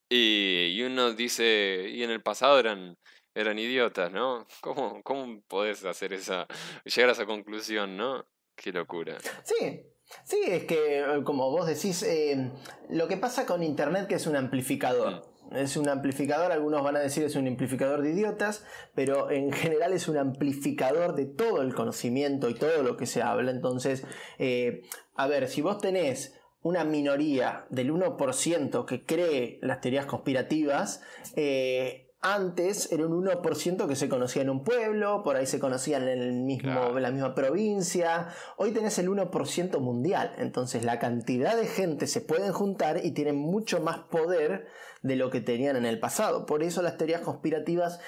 [0.08, 2.96] Y, y uno dice, y en el pasado eran
[3.36, 4.46] eran idiotas, ¿no?
[4.60, 6.46] ¿Cómo, cómo podés hacer esa,
[6.84, 8.24] llegar a esa conclusión, ¿no?
[8.56, 9.18] Qué locura.
[9.44, 9.82] Sí,
[10.24, 12.50] sí, es que eh, como vos decís, eh,
[12.88, 15.35] lo que pasa con Internet que es un amplificador.
[15.52, 19.92] Es un amplificador, algunos van a decir es un amplificador de idiotas, pero en general
[19.92, 23.50] es un amplificador de todo el conocimiento y todo lo que se habla.
[23.50, 24.04] Entonces,
[24.38, 24.82] eh,
[25.14, 31.02] a ver, si vos tenés una minoría del 1% que cree las teorías conspirativas,
[31.36, 36.08] eh, antes era un 1% que se conocía en un pueblo, por ahí se conocían
[36.08, 38.28] en, el mismo, en la misma provincia.
[38.56, 40.34] Hoy tenés el 1% mundial.
[40.38, 44.66] Entonces la cantidad de gente se pueden juntar y tienen mucho más poder
[45.02, 46.46] de lo que tenían en el pasado.
[46.46, 48.00] Por eso las teorías conspirativas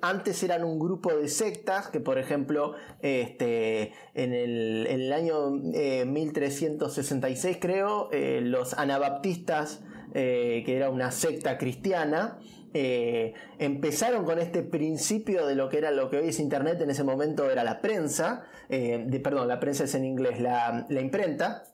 [0.00, 7.60] antes eran un grupo de sectas que, por ejemplo, este, en, el, año 1366, eh,
[7.60, 9.82] creo, eh, los anabaptistas,
[10.14, 12.38] eh, que era una secta cristiana,
[12.72, 17.04] empezaron con este principio de lo que era lo que hoy es Internet, en ese
[17.04, 21.64] momento era la prensa, de, perdón, la prensa es en inglés, la, la imprenta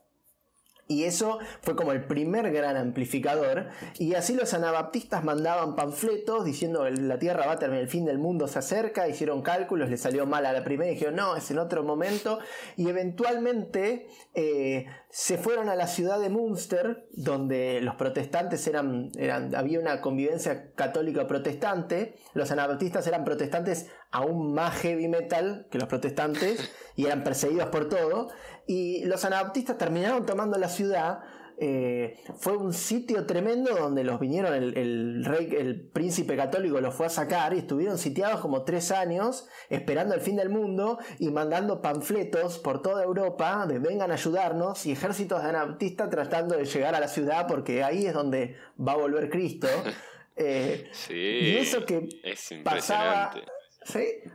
[0.87, 3.69] y eso fue como el primer gran amplificador.
[3.97, 8.19] Y así los anabaptistas mandaban panfletos diciendo la Tierra va a terminar, el fin del
[8.19, 9.07] mundo se acerca.
[9.07, 12.37] Hicieron cálculos, le salió mal a la primera y dijeron, no, es en otro momento.
[12.77, 19.55] Y eventualmente eh, se fueron a la ciudad de Münster, donde los protestantes eran, eran,
[19.55, 22.15] había una convivencia católica protestante.
[22.33, 27.89] Los anabaptistas eran protestantes aún más heavy metal que los protestantes y eran perseguidos por
[27.89, 28.29] todo.
[28.65, 31.19] Y los anabaptistas terminaron tomando la ciudad.
[31.57, 37.05] Eh, fue un sitio tremendo donde los vinieron, el, rey, el príncipe católico los fue
[37.05, 41.81] a sacar y estuvieron sitiados como tres años esperando el fin del mundo y mandando
[41.81, 46.93] panfletos por toda Europa de vengan a ayudarnos y ejércitos de anabaptistas tratando de llegar
[46.93, 49.67] a la ciudad porque ahí es donde va a volver Cristo.
[50.37, 53.31] Eh, sí, y eso que es pasaba,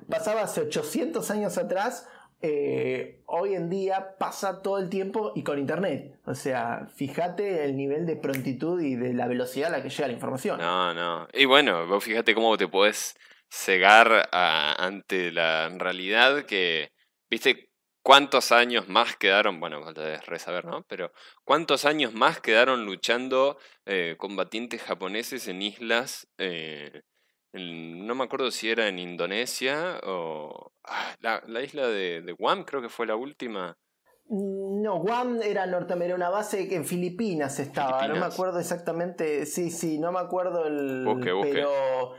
[0.08, 2.06] pasaba hace 800 años atrás
[2.42, 6.18] eh, hoy en día pasa todo el tiempo y con internet.
[6.24, 10.06] O sea, fíjate el nivel de prontitud y de la velocidad a la que llega
[10.06, 10.58] la información.
[10.58, 11.28] No, no.
[11.34, 13.16] Y bueno, vos fíjate cómo te puedes
[13.50, 16.92] cegar ante la realidad que,
[17.28, 17.70] viste,
[18.02, 20.84] cuántos años más quedaron, bueno, falta resaber, ¿no?
[20.88, 21.12] Pero
[21.44, 27.02] cuántos años más quedaron luchando eh, combatientes japoneses en islas eh,
[27.52, 32.88] no me acuerdo si era en Indonesia o ah, la, isla de, Guam, creo que
[32.88, 33.76] fue la última.
[34.26, 39.46] Mm, no, Guam era norteamericana, una base que en Filipinas estaba, no me acuerdo exactamente,
[39.46, 41.04] sí, sí, no me acuerdo el...
[41.42, 42.12] Pero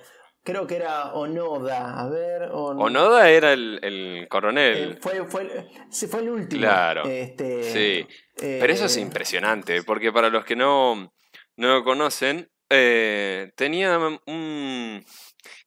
[0.44, 2.50] creo que era Onoda, a ver...
[2.52, 4.94] Onoda era el, coronel.
[4.94, 6.62] Eh, fue, fue, fue el último.
[6.62, 7.06] Claro.
[7.06, 8.08] Este, sí.
[8.36, 11.14] Pero eso es eh, impresionante, porque para los que no,
[11.56, 15.06] no lo conocen, eh, tenía un.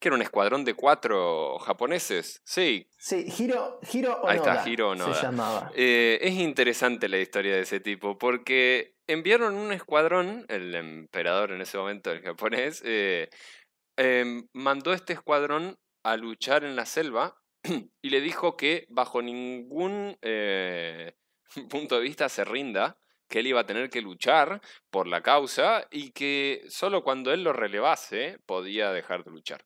[0.00, 2.40] que era un escuadrón de cuatro japoneses.
[2.44, 2.88] Sí.
[2.98, 5.14] Sí, Hiro, Hiro Ahí está, Hiro Onoda.
[5.14, 5.70] Se llamaba.
[5.74, 11.60] Eh, es interesante la historia de ese tipo, porque enviaron un escuadrón, el emperador en
[11.60, 13.28] ese momento, el japonés, eh,
[13.98, 17.36] em, mandó este escuadrón a luchar en la selva
[18.02, 20.16] y le dijo que bajo ningún
[21.68, 22.98] punto de vista se rinda
[23.34, 24.60] que él iba a tener que luchar
[24.92, 29.64] por la causa y que solo cuando él lo relevase podía dejar de luchar.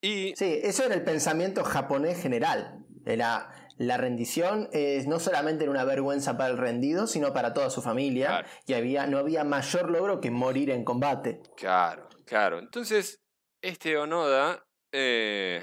[0.00, 0.34] Y...
[0.34, 2.84] Sí, eso era el pensamiento japonés general.
[3.06, 7.82] Era la rendición es no solamente una vergüenza para el rendido, sino para toda su
[7.82, 8.44] familia.
[8.66, 11.40] Y había, no había mayor logro que morir en combate.
[11.56, 12.58] Claro, claro.
[12.58, 13.22] Entonces,
[13.62, 15.62] este Onoda eh,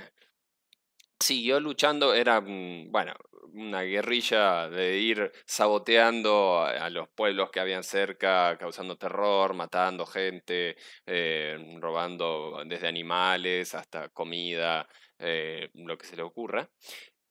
[1.20, 2.14] siguió luchando.
[2.14, 3.14] Era, bueno,
[3.56, 10.76] una guerrilla de ir saboteando a, los pueblos que habían cerca, causando terror, matando gente,
[11.06, 14.88] eh, robando desde animales hasta comida,
[15.20, 16.70] eh, lo que se le ocurra.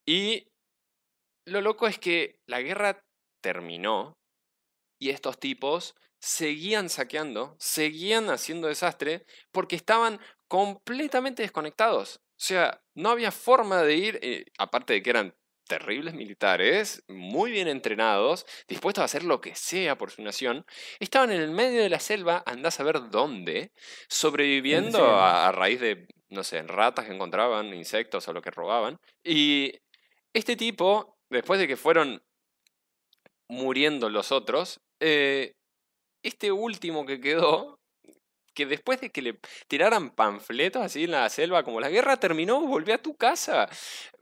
[0.07, 0.49] Y
[1.47, 3.05] lo loco es que la guerra
[3.43, 4.17] terminó
[4.99, 12.17] y estos tipos seguían saqueando, seguían haciendo desastre porque estaban completamente desconectados.
[12.17, 15.35] O sea, no había forma de ir, eh, aparte de que eran
[15.67, 20.65] terribles militares, muy bien entrenados, dispuestos a hacer lo que sea por su nación,
[21.01, 23.73] estaban en el medio de la selva, andás a ver dónde,
[24.09, 28.99] sobreviviendo a, raíz de, no sé, ratas que encontraban, insectos o lo que robaban.
[29.23, 29.73] Y
[30.33, 32.23] este tipo, después de que fueron
[33.49, 35.55] muriendo los otros, eh,
[36.23, 37.79] este último que quedó
[38.55, 39.39] que después de que le
[39.69, 43.69] tiraran panfletos así en la selva, como la guerra terminó, volvió a tu casa.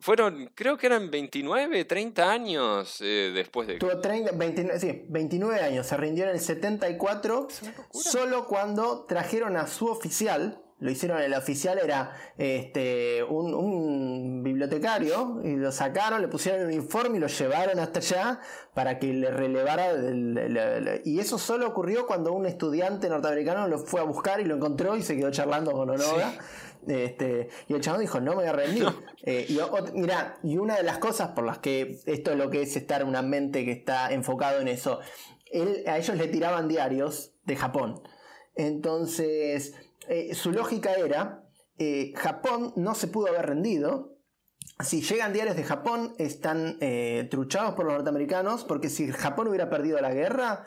[0.01, 3.77] Fueron, creo que eran 29, 30 años eh, después de...
[3.77, 7.49] Tuvo 30, 29, sí, 29 años, se rindió en el 74,
[7.93, 15.55] solo cuando trajeron a su oficial, lo hicieron, el oficial era este, un, bibliotecario y
[15.55, 18.41] lo sacaron, le pusieron un uniforme y lo llevaron hasta allá
[18.75, 19.93] para que le relevara.
[21.05, 24.97] y eso solo ocurrió cuando un estudiante norteamericano lo fue a buscar y lo encontró
[24.97, 26.35] y se quedó charlando con Onoda.
[26.89, 28.87] Este, y el chabón dijo, no me voy a rendir.
[29.25, 29.61] Eh, y,
[29.97, 33.03] mira, y una de las cosas por las que esto es lo que es estar
[33.03, 34.99] en una mente que está enfocado en eso,
[35.87, 38.03] a ellos le tiraban diarios de Japón.
[38.57, 39.75] Entonces,
[40.09, 41.45] eh, su lógica era
[41.79, 44.19] eh, Japón no se pudo haber rendido.
[44.81, 49.69] Si llegan diarios de Japón, están eh, truchados por los norteamericanos, porque si Japón hubiera
[49.69, 50.65] perdido la guerra,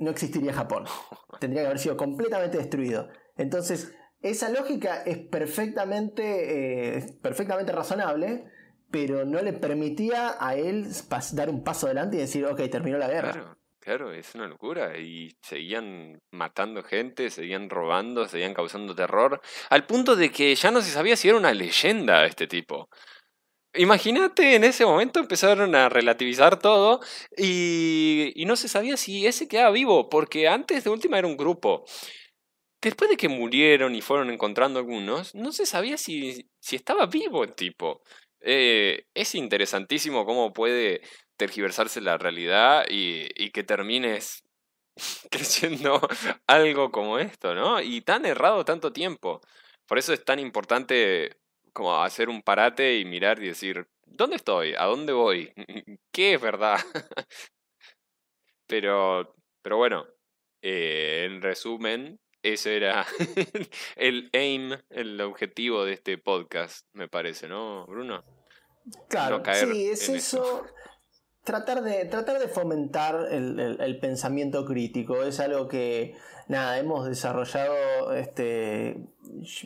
[0.00, 0.84] no existiría Japón.
[1.40, 3.08] Tendría que haber sido completamente destruido.
[3.36, 8.44] Entonces, esa lógica es perfectamente, perfectamente razonable,
[8.90, 10.86] pero no le permitía a él
[11.32, 13.56] dar un paso adelante y decir, ok, terminó la guerra.
[13.86, 14.98] Es una locura.
[14.98, 20.80] Y seguían matando gente, seguían robando, seguían causando terror, al punto de que ya no
[20.80, 22.88] se sabía si era una leyenda este tipo.
[23.74, 27.00] Imagínate, en ese momento empezaron a relativizar todo
[27.36, 31.36] y, y no se sabía si ese quedaba vivo, porque antes de última era un
[31.36, 31.84] grupo.
[32.80, 37.44] Después de que murieron y fueron encontrando algunos, no se sabía si, si estaba vivo
[37.44, 38.02] el tipo.
[38.40, 41.02] Eh, es interesantísimo cómo puede
[41.36, 44.44] tergiversarse la realidad y, que termines
[45.30, 46.00] creciendo
[46.46, 47.80] algo como esto, ¿no?
[47.80, 49.40] Y tan errado tanto tiempo.
[49.86, 51.38] Por eso es tan importante
[51.72, 54.74] como hacer un parate y mirar y decir, ¿dónde estoy?
[54.74, 55.52] ¿A dónde voy?
[56.12, 56.78] ¿Qué es verdad?
[58.66, 60.06] pero, pero bueno,
[60.62, 63.06] eh, en resumen, ese era
[63.96, 68.24] el aim, el objetivo de este podcast, me parece, ¿no, Bruno?
[69.08, 70.64] Claro, sí, es eso
[71.46, 75.22] tratar de, tratar de fomentar el, pensamiento crítico.
[75.22, 76.16] Es algo que,
[76.48, 78.96] nada, hemos desarrollado este,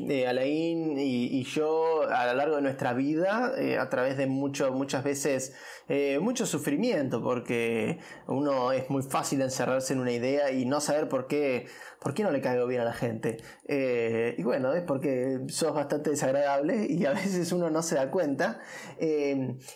[0.09, 4.73] eh, Alain y, yo a lo largo de nuestra vida, eh, a través de mucho,
[4.73, 5.55] muchas veces
[5.89, 11.09] eh, mucho sufrimiento, porque uno es muy fácil encerrarse en una idea y no saber
[11.09, 11.67] por qué
[12.01, 13.37] ¿por qué no le caigo bien a la gente?
[13.69, 18.61] Y bueno, es porque sos bastante desagradable y a veces uno no se da cuenta.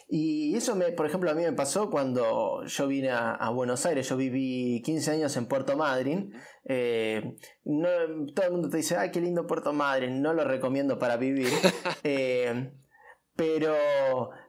[0.08, 4.08] Y eso, me, por ejemplo, a mí me pasó cuando yo vine a, Buenos Aires.
[4.08, 6.32] Yo viví 15 años en Puerto Madryn.
[8.34, 10.20] Todo el mundo te dice, ay, qué lindo Puerto Madryn.
[10.22, 11.48] No lo recomiendo para vivir.
[13.36, 13.74] pero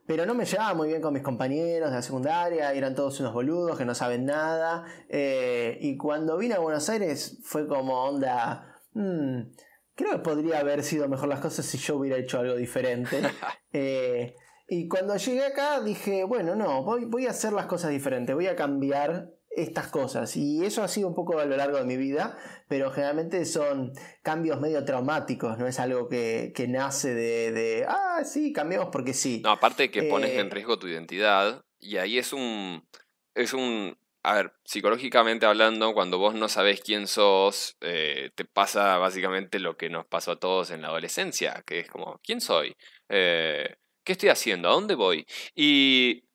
[0.08, 3.34] pero no me llevaba muy bien con mis compañeros de la secundaria, eran todos unos
[3.34, 4.86] boludos que no saben nada.
[5.10, 9.42] Eh, y cuando vine a Buenos Aires fue como onda, hmm,
[9.96, 13.22] creo que podría haber sido mejor las cosas si yo hubiera hecho algo diferente.
[13.78, 14.36] Eh,
[14.70, 18.48] y cuando llegué acá dije, bueno, no, voy, voy a hacer las cosas diferentes, voy
[18.48, 20.36] a cambiar estas cosas.
[20.36, 22.38] Y eso ha sido un poco a lo largo de mi vida,
[22.68, 28.90] pero generalmente son cambios medio traumáticos, no es algo que, nace de, ah, sí, cambiamos
[28.92, 29.42] porque sí.
[29.44, 32.88] No, aparte que pones en eh, riesgo tu identidad, y ahí es un,
[33.34, 38.98] es un, a ver, psicológicamente hablando, cuando vos no sabés quién sos, eh, te pasa
[38.98, 42.76] básicamente lo que nos pasó a todos en la adolescencia, que es como, ¿quién soy?
[43.10, 44.70] Eh, ¿Qué estoy haciendo?
[44.70, 45.26] ¿A dónde voy?
[45.56, 46.26] Y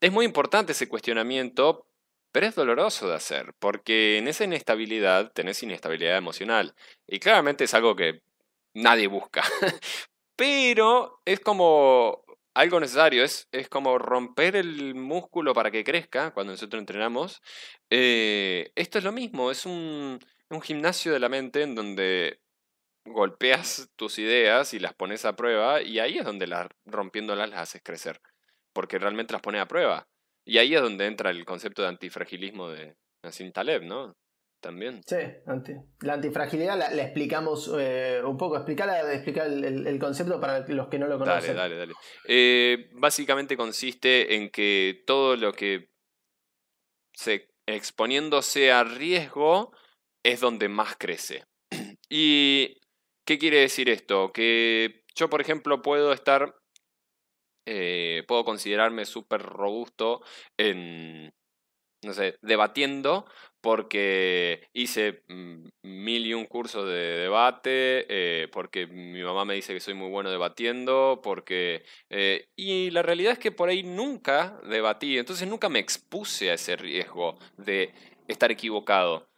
[0.00, 1.86] es muy importante ese cuestionamiento
[2.32, 6.74] pero es doloroso de hacer, porque en esa inestabilidad tenés inestabilidad emocional.
[7.06, 8.22] Y claramente es algo que
[8.74, 9.42] nadie busca.
[10.36, 12.22] Pero es como
[12.54, 17.42] algo necesario, es, es como romper el músculo para que crezca cuando nosotros entrenamos.
[17.90, 20.18] Eh, esto es lo mismo, es un,
[20.50, 22.40] un gimnasio de la mente en donde
[23.04, 27.60] golpeas tus ideas y las pones a prueba y ahí es donde las, rompiéndolas las
[27.60, 28.20] haces crecer,
[28.72, 30.08] porque realmente las pones a prueba.
[30.46, 34.16] Y ahí es donde entra el concepto de antifragilismo de Nassim Taleb, ¿no?
[34.60, 35.02] También.
[35.06, 35.16] Sí,
[36.00, 38.56] la antifragilidad la, explicamos eh, un poco.
[38.56, 41.54] Explicar, explicar el, concepto para los que no lo conocen.
[41.54, 41.94] Dale, dale, dale.
[42.26, 45.90] Eh, básicamente consiste en que todo lo que
[47.12, 49.72] se exponiéndose a riesgo
[50.24, 51.44] es donde más crece.
[52.08, 52.78] ¿Y
[53.24, 54.32] qué quiere decir esto?
[54.32, 56.54] Que yo, por ejemplo, puedo estar
[57.66, 60.22] eh, puedo considerarme súper robusto
[60.56, 61.34] en,
[62.02, 63.26] no sé, debatiendo
[63.60, 69.74] porque hice mm, mil y un cursos de debate, eh, porque mi mamá me dice
[69.74, 71.84] que soy muy bueno debatiendo, porque...
[72.08, 76.54] Eh, y la realidad es que por ahí nunca debatí, entonces nunca me expuse a
[76.54, 77.92] ese riesgo de
[78.28, 79.28] estar equivocado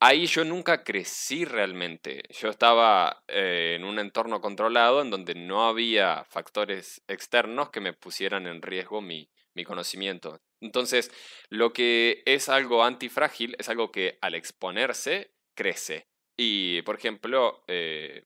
[0.00, 2.22] ahí yo nunca crecí realmente.
[2.30, 7.92] Yo estaba eh, en un entorno controlado en donde no había factores externos que me
[7.92, 9.30] pusieran en riesgo mi,
[9.66, 10.40] conocimiento.
[10.60, 11.10] Entonces,
[11.48, 16.06] lo que es algo antifrágil es algo que al exponerse crece.
[16.36, 18.24] Y, por ejemplo, eh,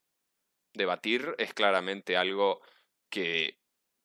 [0.75, 2.61] debatir es claramente algo
[3.11, 3.59] que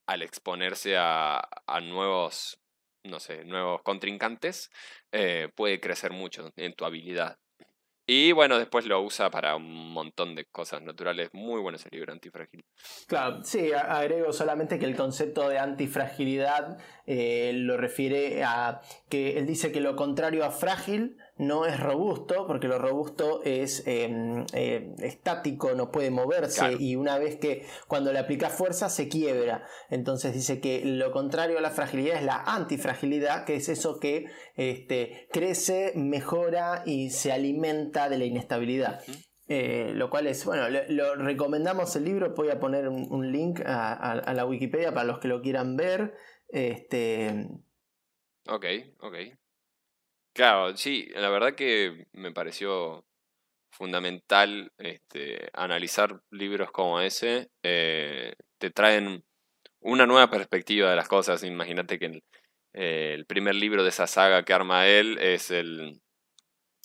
[0.07, 1.49] al exponerse a,
[1.83, 2.61] nuevos,
[3.03, 4.71] no sé, nuevos contrincantes,
[5.11, 7.37] eh, puede crecer mucho en tu habilidad.
[8.09, 11.29] Y bueno, después lo usa para un montón de cosas naturales.
[11.33, 12.63] Muy bueno ese libro, Antifrágil.
[13.05, 18.79] Claro, sí, agrego solamente que el concepto de antifragilidad eh, lo refiere a
[19.09, 23.83] que él dice que lo contrario a frágil no es robusto, porque lo robusto es
[23.85, 29.07] em, eh, estático, no puede moverse y una vez que cuando le aplicas fuerza se
[29.07, 29.65] quiebra.
[29.89, 34.25] Entonces dice que lo contrario a la fragilidad es la antifragilidad, que es eso que
[34.55, 39.01] este, crece, mejora y se alimenta de la inestabilidad.
[39.49, 44.33] Eh, lo cual es, bueno, lo, recomendamos el libro, voy a poner un, link a,
[44.33, 46.15] la Wikipedia para los que lo quieran ver.
[46.49, 47.47] Este...
[48.47, 48.65] Ok,
[48.99, 49.15] ok.
[50.37, 53.03] Claro, sí, la verdad que me pareció
[53.71, 57.49] fundamental este, analizar libros como ese.
[57.63, 59.23] Eh, te traen
[59.79, 61.43] una nueva perspectiva de las cosas.
[61.43, 62.23] Imagínate que el,
[62.73, 65.99] eh, el primer libro de esa saga que arma él es el,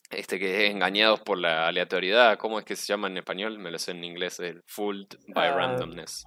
[0.08, 3.58] este que es engañados por la aleatoriedad, ¿cómo es que se llama en español?
[3.58, 6.24] Me lo sé en inglés, el Fooled by ah, Randomness.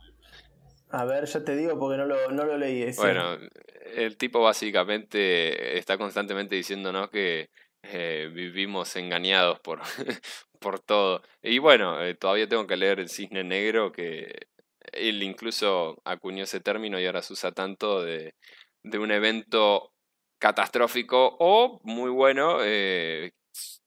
[0.91, 2.91] A ver, ya te digo porque no lo, no lo leí.
[2.97, 3.39] Bueno,
[3.93, 7.49] el tipo básicamente está constantemente diciéndonos que
[7.83, 9.81] eh, vivimos engañados por,
[10.59, 11.21] por todo.
[11.41, 14.47] Y bueno, eh, todavía tengo que leer El Cisne Negro, que
[14.91, 18.35] él incluso acuñó ese término y ahora se usa tanto de,
[18.83, 19.93] de un evento
[20.39, 23.31] catastrófico o muy bueno eh,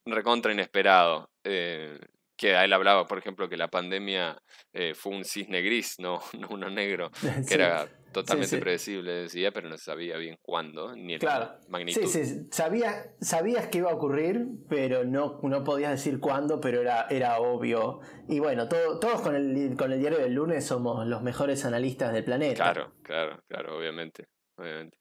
[0.04, 1.30] recontra inesperado.
[1.44, 1.98] Eh,
[2.38, 4.40] que a él hablaba, por ejemplo, que la pandemia
[4.72, 6.20] eh, fue un cisne gris, no,
[6.50, 7.10] uno negro,
[7.48, 11.20] que era totalmente predecible, decía, pero no sabía bien cuándo, ni el
[11.68, 12.06] magnitud.
[12.06, 16.80] Sí, sí, sabía, sabías que iba a ocurrir, pero no, no podías decir cuándo, pero
[16.80, 18.00] era, era obvio.
[18.28, 22.24] Y bueno, todos con el, con el diario del lunes somos los mejores analistas del
[22.24, 22.72] planeta.
[22.72, 24.28] Claro, claro, claro, obviamente.
[24.56, 24.96] obviamente.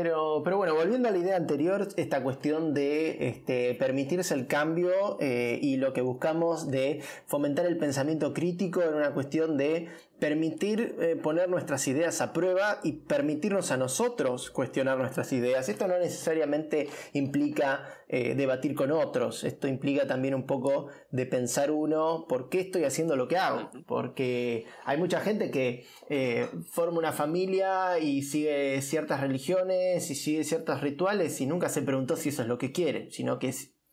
[0.00, 5.18] Pero, pero bueno, volviendo a la idea anterior, esta cuestión de este, permitirse el cambio
[5.18, 9.88] eh, y lo que buscamos de fomentar el pensamiento crítico en una cuestión de
[10.18, 15.68] permitir eh, poner nuestras ideas a prueba y permitirnos a nosotros cuestionar nuestras ideas.
[15.68, 21.70] Esto no necesariamente implica eh, debatir con otros, esto implica también un poco de pensar
[21.70, 26.98] uno por qué estoy haciendo lo que hago, porque hay mucha gente que eh, forma
[26.98, 32.30] una familia y sigue ciertas religiones y sigue ciertos rituales y nunca se preguntó si
[32.30, 33.52] eso es lo que quiere, sino que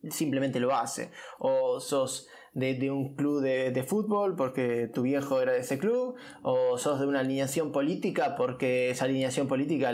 [0.10, 5.60] simplemente lo hace, o sos de, un club de, fútbol porque tu viejo era de
[5.60, 9.92] ese club, o sos de una alineación política porque esa alineación política,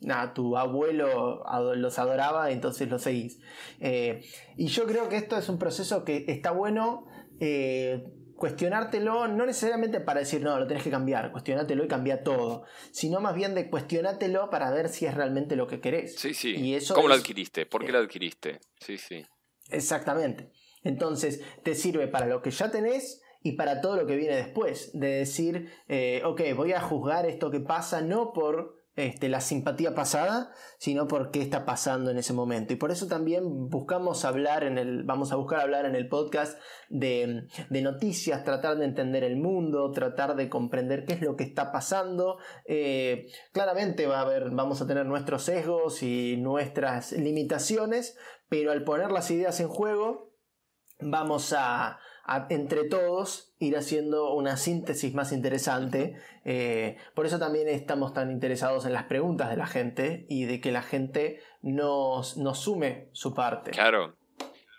[0.00, 1.42] nada, tu abuelo
[1.74, 3.40] los adoraba, entonces lo seguís.
[3.80, 4.22] Eh,
[4.56, 7.06] y yo creo que esto es un proceso que está bueno.
[7.40, 8.04] Eh,
[8.36, 13.20] cuestionártelo, no necesariamente para decir, no, lo tenés que cambiar, cuestionátelo y cambia todo, sino
[13.20, 16.18] más bien de cuestionátelo para ver si es realmente lo que querés.
[16.18, 16.56] Sí, sí.
[16.56, 17.66] Y eso ¿Cómo lo adquiriste?
[17.66, 18.60] ¿Por qué lo adquiriste?
[18.80, 19.26] Sí, sí.
[19.68, 20.50] Exactamente.
[20.82, 24.90] Entonces, te sirve para lo que ya tenés y para todo lo que viene después.
[24.92, 29.94] De decir, eh, ok, voy a juzgar esto que pasa no por este, la simpatía
[29.94, 32.72] pasada, sino por qué está pasando en ese momento.
[32.72, 36.58] Y por eso también buscamos hablar en el, vamos a buscar hablar en el podcast
[36.88, 41.72] de, noticias, tratar de entender el mundo, tratar de comprender qué es lo que está
[41.72, 42.38] pasando.
[42.66, 48.18] Eh, claramente va a haber, vamos a tener nuestros sesgos y nuestras limitaciones,
[48.48, 50.29] pero al poner las ideas en juego,
[51.02, 51.98] vamos a,
[52.48, 56.16] entre todos ir haciendo una síntesis más interesante.
[56.44, 60.60] Eh, por eso también estamos tan interesados en las preguntas de la gente y de
[60.60, 63.72] que la gente nos, nos sume su parte.
[63.72, 64.16] Claro.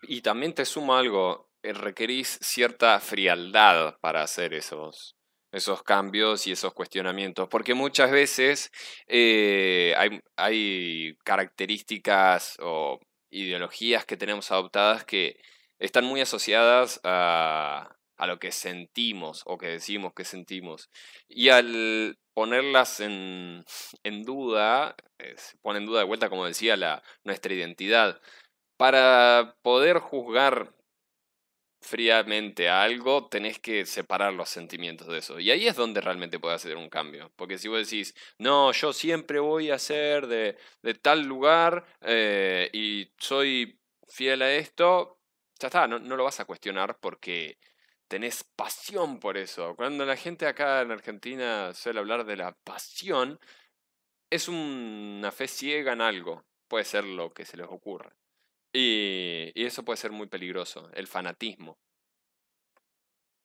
[0.03, 5.15] Y también te sumo algo, eh, requerís cierta frialdad para hacer esos,
[5.51, 8.71] esos cambios y esos cuestionamientos, porque muchas veces
[9.07, 12.99] eh, hay, hay características o
[13.29, 15.39] ideologías que tenemos adoptadas que
[15.81, 20.89] están muy asociadas a, a lo que sentimos o que decimos que sentimos.
[21.27, 23.65] Y al ponerlas en,
[24.03, 28.21] en duda, eh, se pone en duda de vuelta, como decía, la, nuestra identidad.
[28.77, 30.73] Para poder juzgar
[31.81, 35.39] fríamente algo, tenés que separar los sentimientos de eso.
[35.39, 37.31] Y ahí es donde realmente puede hacer un cambio.
[37.35, 42.69] Porque si vos decís, no, yo siempre voy a ser de, de tal lugar eh,
[42.71, 45.20] y soy fiel a esto,
[45.61, 47.57] ya está, no, lo vas a cuestionar porque
[48.07, 49.75] tenés pasión por eso.
[49.75, 53.39] Cuando la gente acá en Argentina suele hablar de la pasión,
[54.29, 56.43] es una fe ciega en algo.
[56.67, 58.15] Puede ser lo que se les ocurra.
[58.73, 61.77] Y, y eso puede ser muy peligroso, el fanatismo.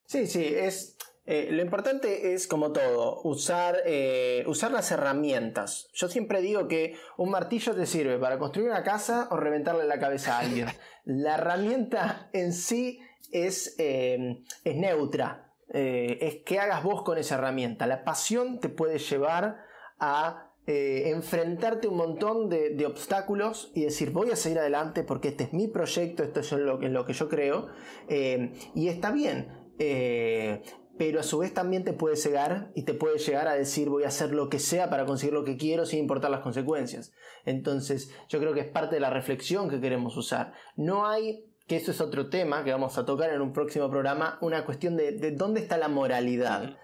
[0.07, 0.97] Sí, sí, es,
[1.27, 5.89] eh, lo importante es, como todo, usar, eh, usar las herramientas.
[5.93, 9.99] Yo siempre digo que un martillo te sirve para construir una casa o reventarle la
[9.99, 10.69] cabeza a alguien.
[11.05, 13.01] la herramienta en sí
[13.33, 15.53] es, eh, es neutra.
[15.69, 17.89] es que hagas vos con esa herramienta.
[17.89, 19.65] La pasión te puede llevar
[19.99, 25.53] a enfrentarte un montón de, obstáculos y decir voy a seguir adelante porque este es
[25.53, 27.69] mi proyecto, esto es lo, en lo que yo creo
[28.09, 29.67] y está bien.
[29.79, 30.63] Eh,
[30.99, 34.05] pero a su vez también te puede cegar y te puede llegar a decir voy
[34.05, 37.13] a hacer lo que sea para conseguir lo que quiero sin importar las consecuencias.
[37.45, 40.53] Entonces yo creo que es parte de la reflexión que queremos usar.
[40.77, 44.39] No hay, que eso es otro tema que vamos a tocar en un próximo programa,
[44.41, 46.77] una cuestión de, dónde está la moralidad.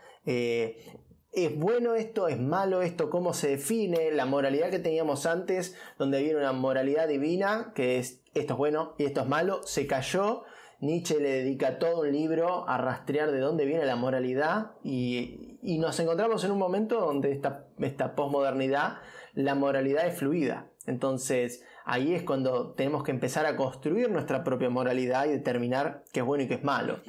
[1.32, 2.28] ¿Es bueno esto?
[2.28, 3.08] ¿Es malo esto?
[3.08, 4.12] ¿Cómo se define?
[4.12, 8.94] La moralidad que teníamos antes, donde había una moralidad divina, que es esto es bueno
[8.98, 10.44] y esto es malo, se cayó.
[10.82, 16.00] Nietzsche le dedica todo un libro a rastrear de dónde viene la moralidad y, nos
[16.00, 18.98] encontramos en un momento donde esta, esta posmodernidad,
[19.32, 20.72] la moralidad es fluida.
[20.86, 26.18] Entonces ahí es cuando tenemos que empezar a construir nuestra propia moralidad y determinar qué
[26.18, 27.00] es bueno y qué es malo.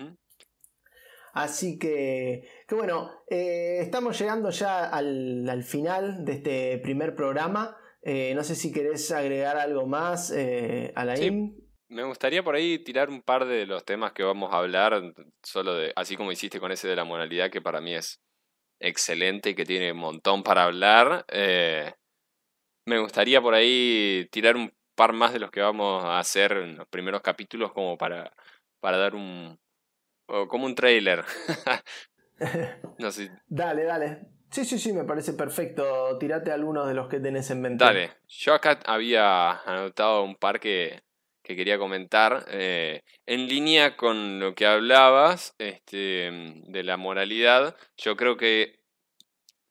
[1.34, 7.76] Así que, que bueno, eh, estamos llegando ya al, final de este primer programa.
[8.04, 11.62] Eh, no sé si querés agregar algo más, eh, Alain.
[11.94, 15.14] Me gustaría por ahí tirar un par de los temas que vamos a hablar,
[15.44, 18.20] solo de, así como hiciste con ese de la moralidad, que para mí es
[18.80, 21.24] excelente y que tiene un montón para hablar.
[21.30, 21.94] Eh,
[22.88, 26.78] me gustaría por ahí tirar un par más de los que vamos a hacer en
[26.78, 28.34] los primeros capítulos, como para,
[28.80, 29.60] para dar un,
[30.48, 31.24] como un trailer.
[32.98, 33.32] no sé.
[33.48, 34.22] Dale, dale.
[34.50, 36.18] Sí, sí, sí, me parece perfecto.
[36.18, 37.86] Tírate algunos de los que tenés en mente.
[37.86, 38.12] Dale.
[38.28, 41.02] Yo acá había anotado un par que,
[41.44, 42.46] que quería comentar.
[42.50, 46.32] Eh, en línea con lo que hablabas este,
[46.68, 48.80] de la moralidad, yo creo que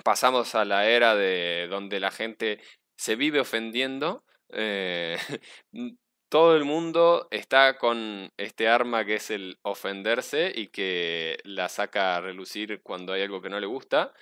[0.05, 2.61] pasamos a la era de donde la gente
[2.97, 4.25] se vive ofendiendo.
[4.51, 5.17] Eh,
[6.29, 12.17] todo el mundo está con este arma que es el ofenderse y que la saca
[12.17, 14.15] a relucir cuando hay algo que no le gusta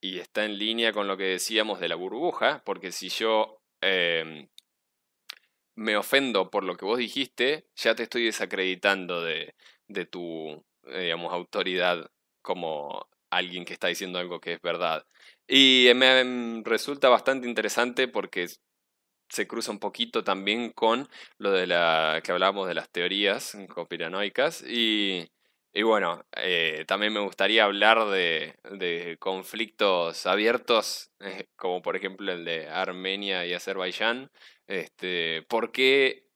[0.00, 4.48] y está en línea con lo que decíamos de la burbuja, porque si yo em,
[5.80, 9.54] me ofendo por lo que vos dijiste, ya te estoy desacreditando de,
[9.88, 12.10] de tu, digamos, autoridad
[12.42, 15.06] como alguien que está diciendo algo que es verdad.
[15.48, 18.48] Y me resulta bastante interesante porque
[19.28, 21.08] se cruza un poquito también con
[21.38, 25.30] lo de la que hablábamos de las teorías conspiranoicas y,
[25.72, 32.32] y bueno, eh, también me gustaría hablar de, de conflictos abiertos, eh, como por ejemplo
[32.32, 34.30] el de Armenia y Azerbaiyán.
[34.70, 36.28] Este, ¿Por qué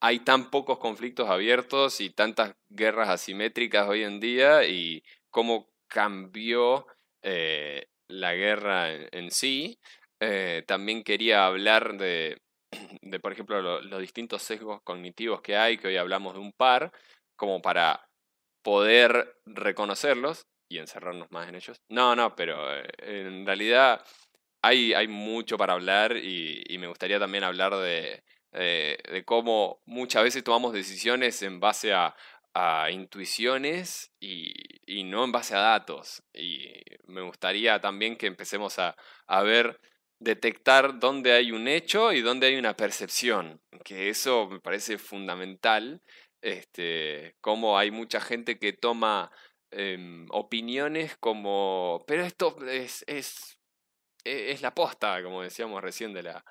[0.00, 4.64] hay tan pocos conflictos abiertos y tantas guerras asimétricas hoy en día?
[4.64, 6.86] ¿Y cómo cambió
[7.22, 9.80] eh, la guerra en sí?
[10.20, 12.40] Eh, también quería hablar de,
[13.02, 16.92] de por ejemplo, los distintos sesgos cognitivos que hay, que hoy hablamos de un par,
[17.34, 18.08] como para
[18.62, 21.78] poder reconocerlos y encerrarnos más en ellos.
[21.88, 24.00] No, no, pero eh, en realidad
[24.62, 29.80] hay, hay mucho para hablar y, y me gustaría también hablar de, de, de, cómo
[29.86, 32.14] muchas veces tomamos decisiones en base a,
[32.54, 34.52] a intuiciones y,
[34.86, 36.22] y, no en base a datos.
[36.34, 36.68] Y
[37.06, 38.96] me gustaría también que empecemos a,
[39.26, 39.80] a ver
[40.20, 46.02] detectar dónde hay un hecho y dónde hay una percepción, que eso me parece fundamental,
[46.42, 49.30] este, como hay mucha gente que toma
[49.70, 53.58] em, opiniones como, pero esto es, es,
[54.24, 56.44] es la posta, como decíamos recién, de la,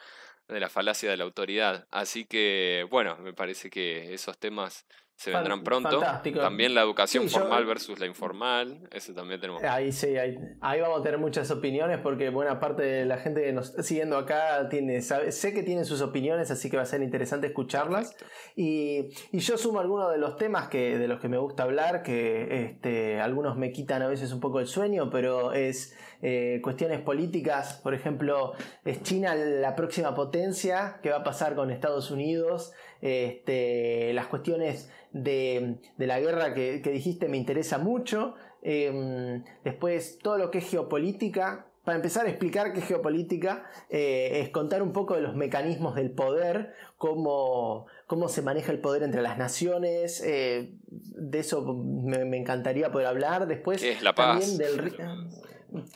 [0.47, 1.87] de la falacia de la autoridad.
[1.91, 4.85] Así que, bueno, me parece que esos temas
[5.19, 6.01] se vendrán pronto.
[6.33, 9.61] También la educación formal versus la informal, eso también tenemos.
[9.63, 10.37] Ahí sí, ahí,
[10.79, 14.17] vamos a tener muchas opiniones porque buena parte de la gente que nos está siguiendo
[14.17, 18.15] acá tiene, sé que tienen sus opiniones, así que va a ser interesante escucharlas.
[18.55, 22.63] Y, yo sumo algunos de los temas que, de los que me gusta hablar, que
[22.63, 27.73] este, algunos me quitan a veces un poco el sueño, pero es eh, cuestiones políticas,
[27.83, 28.53] por ejemplo,
[28.85, 32.71] es China la próxima potencia, ¿qué va a pasar con Estados Unidos?
[33.01, 38.35] Este, las cuestiones de, la guerra que, dijiste me interesa mucho.
[38.61, 41.65] Em, después, todo lo que es geopolítica.
[41.83, 45.95] Para empezar a explicar qué es geopolítica, eh, es contar un poco de los mecanismos
[45.95, 50.21] del poder, cómo, cómo se maneja el poder entre las naciones.
[50.21, 53.47] Eh, de eso me, encantaría poder hablar.
[53.47, 54.57] Después, ¿Qué es la paz?
[54.57, 54.95] También del,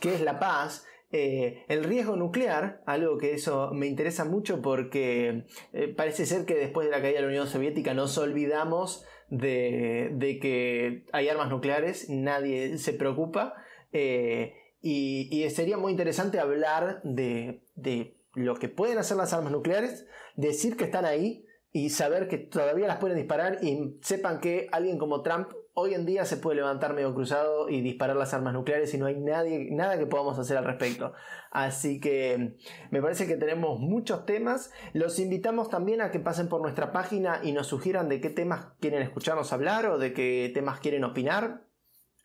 [0.00, 0.84] ¿Qué es la paz?
[1.16, 6.56] Eh, el riesgo nuclear, algo que eso me interesa mucho porque eh, parece ser que
[6.56, 12.10] después de la caída de la Unión Soviética nos olvidamos de, que hay armas nucleares,
[12.10, 13.54] nadie se preocupa
[13.92, 20.08] eh, y, sería muy interesante hablar de, de lo que pueden hacer las armas nucleares,
[20.34, 24.98] decir que están ahí y saber que todavía las pueden disparar y sepan que alguien
[24.98, 28.94] como Trump hoy en día se puede levantar medio cruzado y disparar las armas nucleares
[28.94, 31.12] y no hay nadie, nada que podamos hacer al respecto.
[31.50, 32.56] Así que
[32.90, 34.70] me parece que tenemos muchos temas.
[34.92, 38.68] Los invitamos también a que pasen por nuestra página y nos sugieran de qué temas
[38.80, 41.64] quieren escucharnos hablar o de qué temas quieren opinar.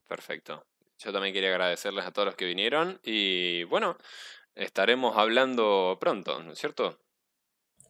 [0.08, 0.67] Perfecto.
[1.00, 3.98] Yo también quería agradecerles a todos los que vinieron y bueno,
[4.56, 7.00] estaremos hablando pronto, ¿no es cierto?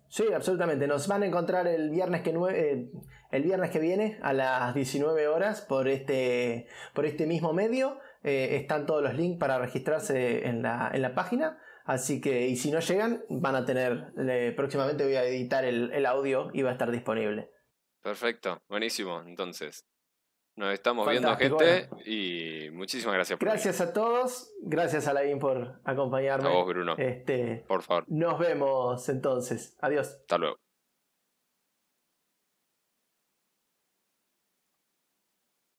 [0.09, 0.87] Sí, absolutamente.
[0.87, 2.89] Nos van a encontrar el viernes que, eh,
[3.31, 7.99] el viernes que viene a las 19 horas por este, por este mismo medio.
[8.23, 11.61] Eh, están todos los links para registrarse en la, en la, página.
[11.85, 14.13] Así que, y si no llegan, van a tener,
[14.55, 17.51] próximamente voy a editar el, el audio y va a estar disponible.
[18.01, 19.21] Perfecto, buenísimo.
[19.25, 19.85] Entonces,
[20.57, 25.79] nos estamos viendo, gente, y muchísimas gracias por Gracias a todos, gracias a Laín por
[25.85, 26.49] acompañarme.
[26.49, 26.95] A vos, Bruno.
[26.97, 28.03] Este, por favor.
[28.07, 29.77] Nos vemos entonces.
[29.79, 30.17] Adiós.
[30.21, 30.57] Hasta luego.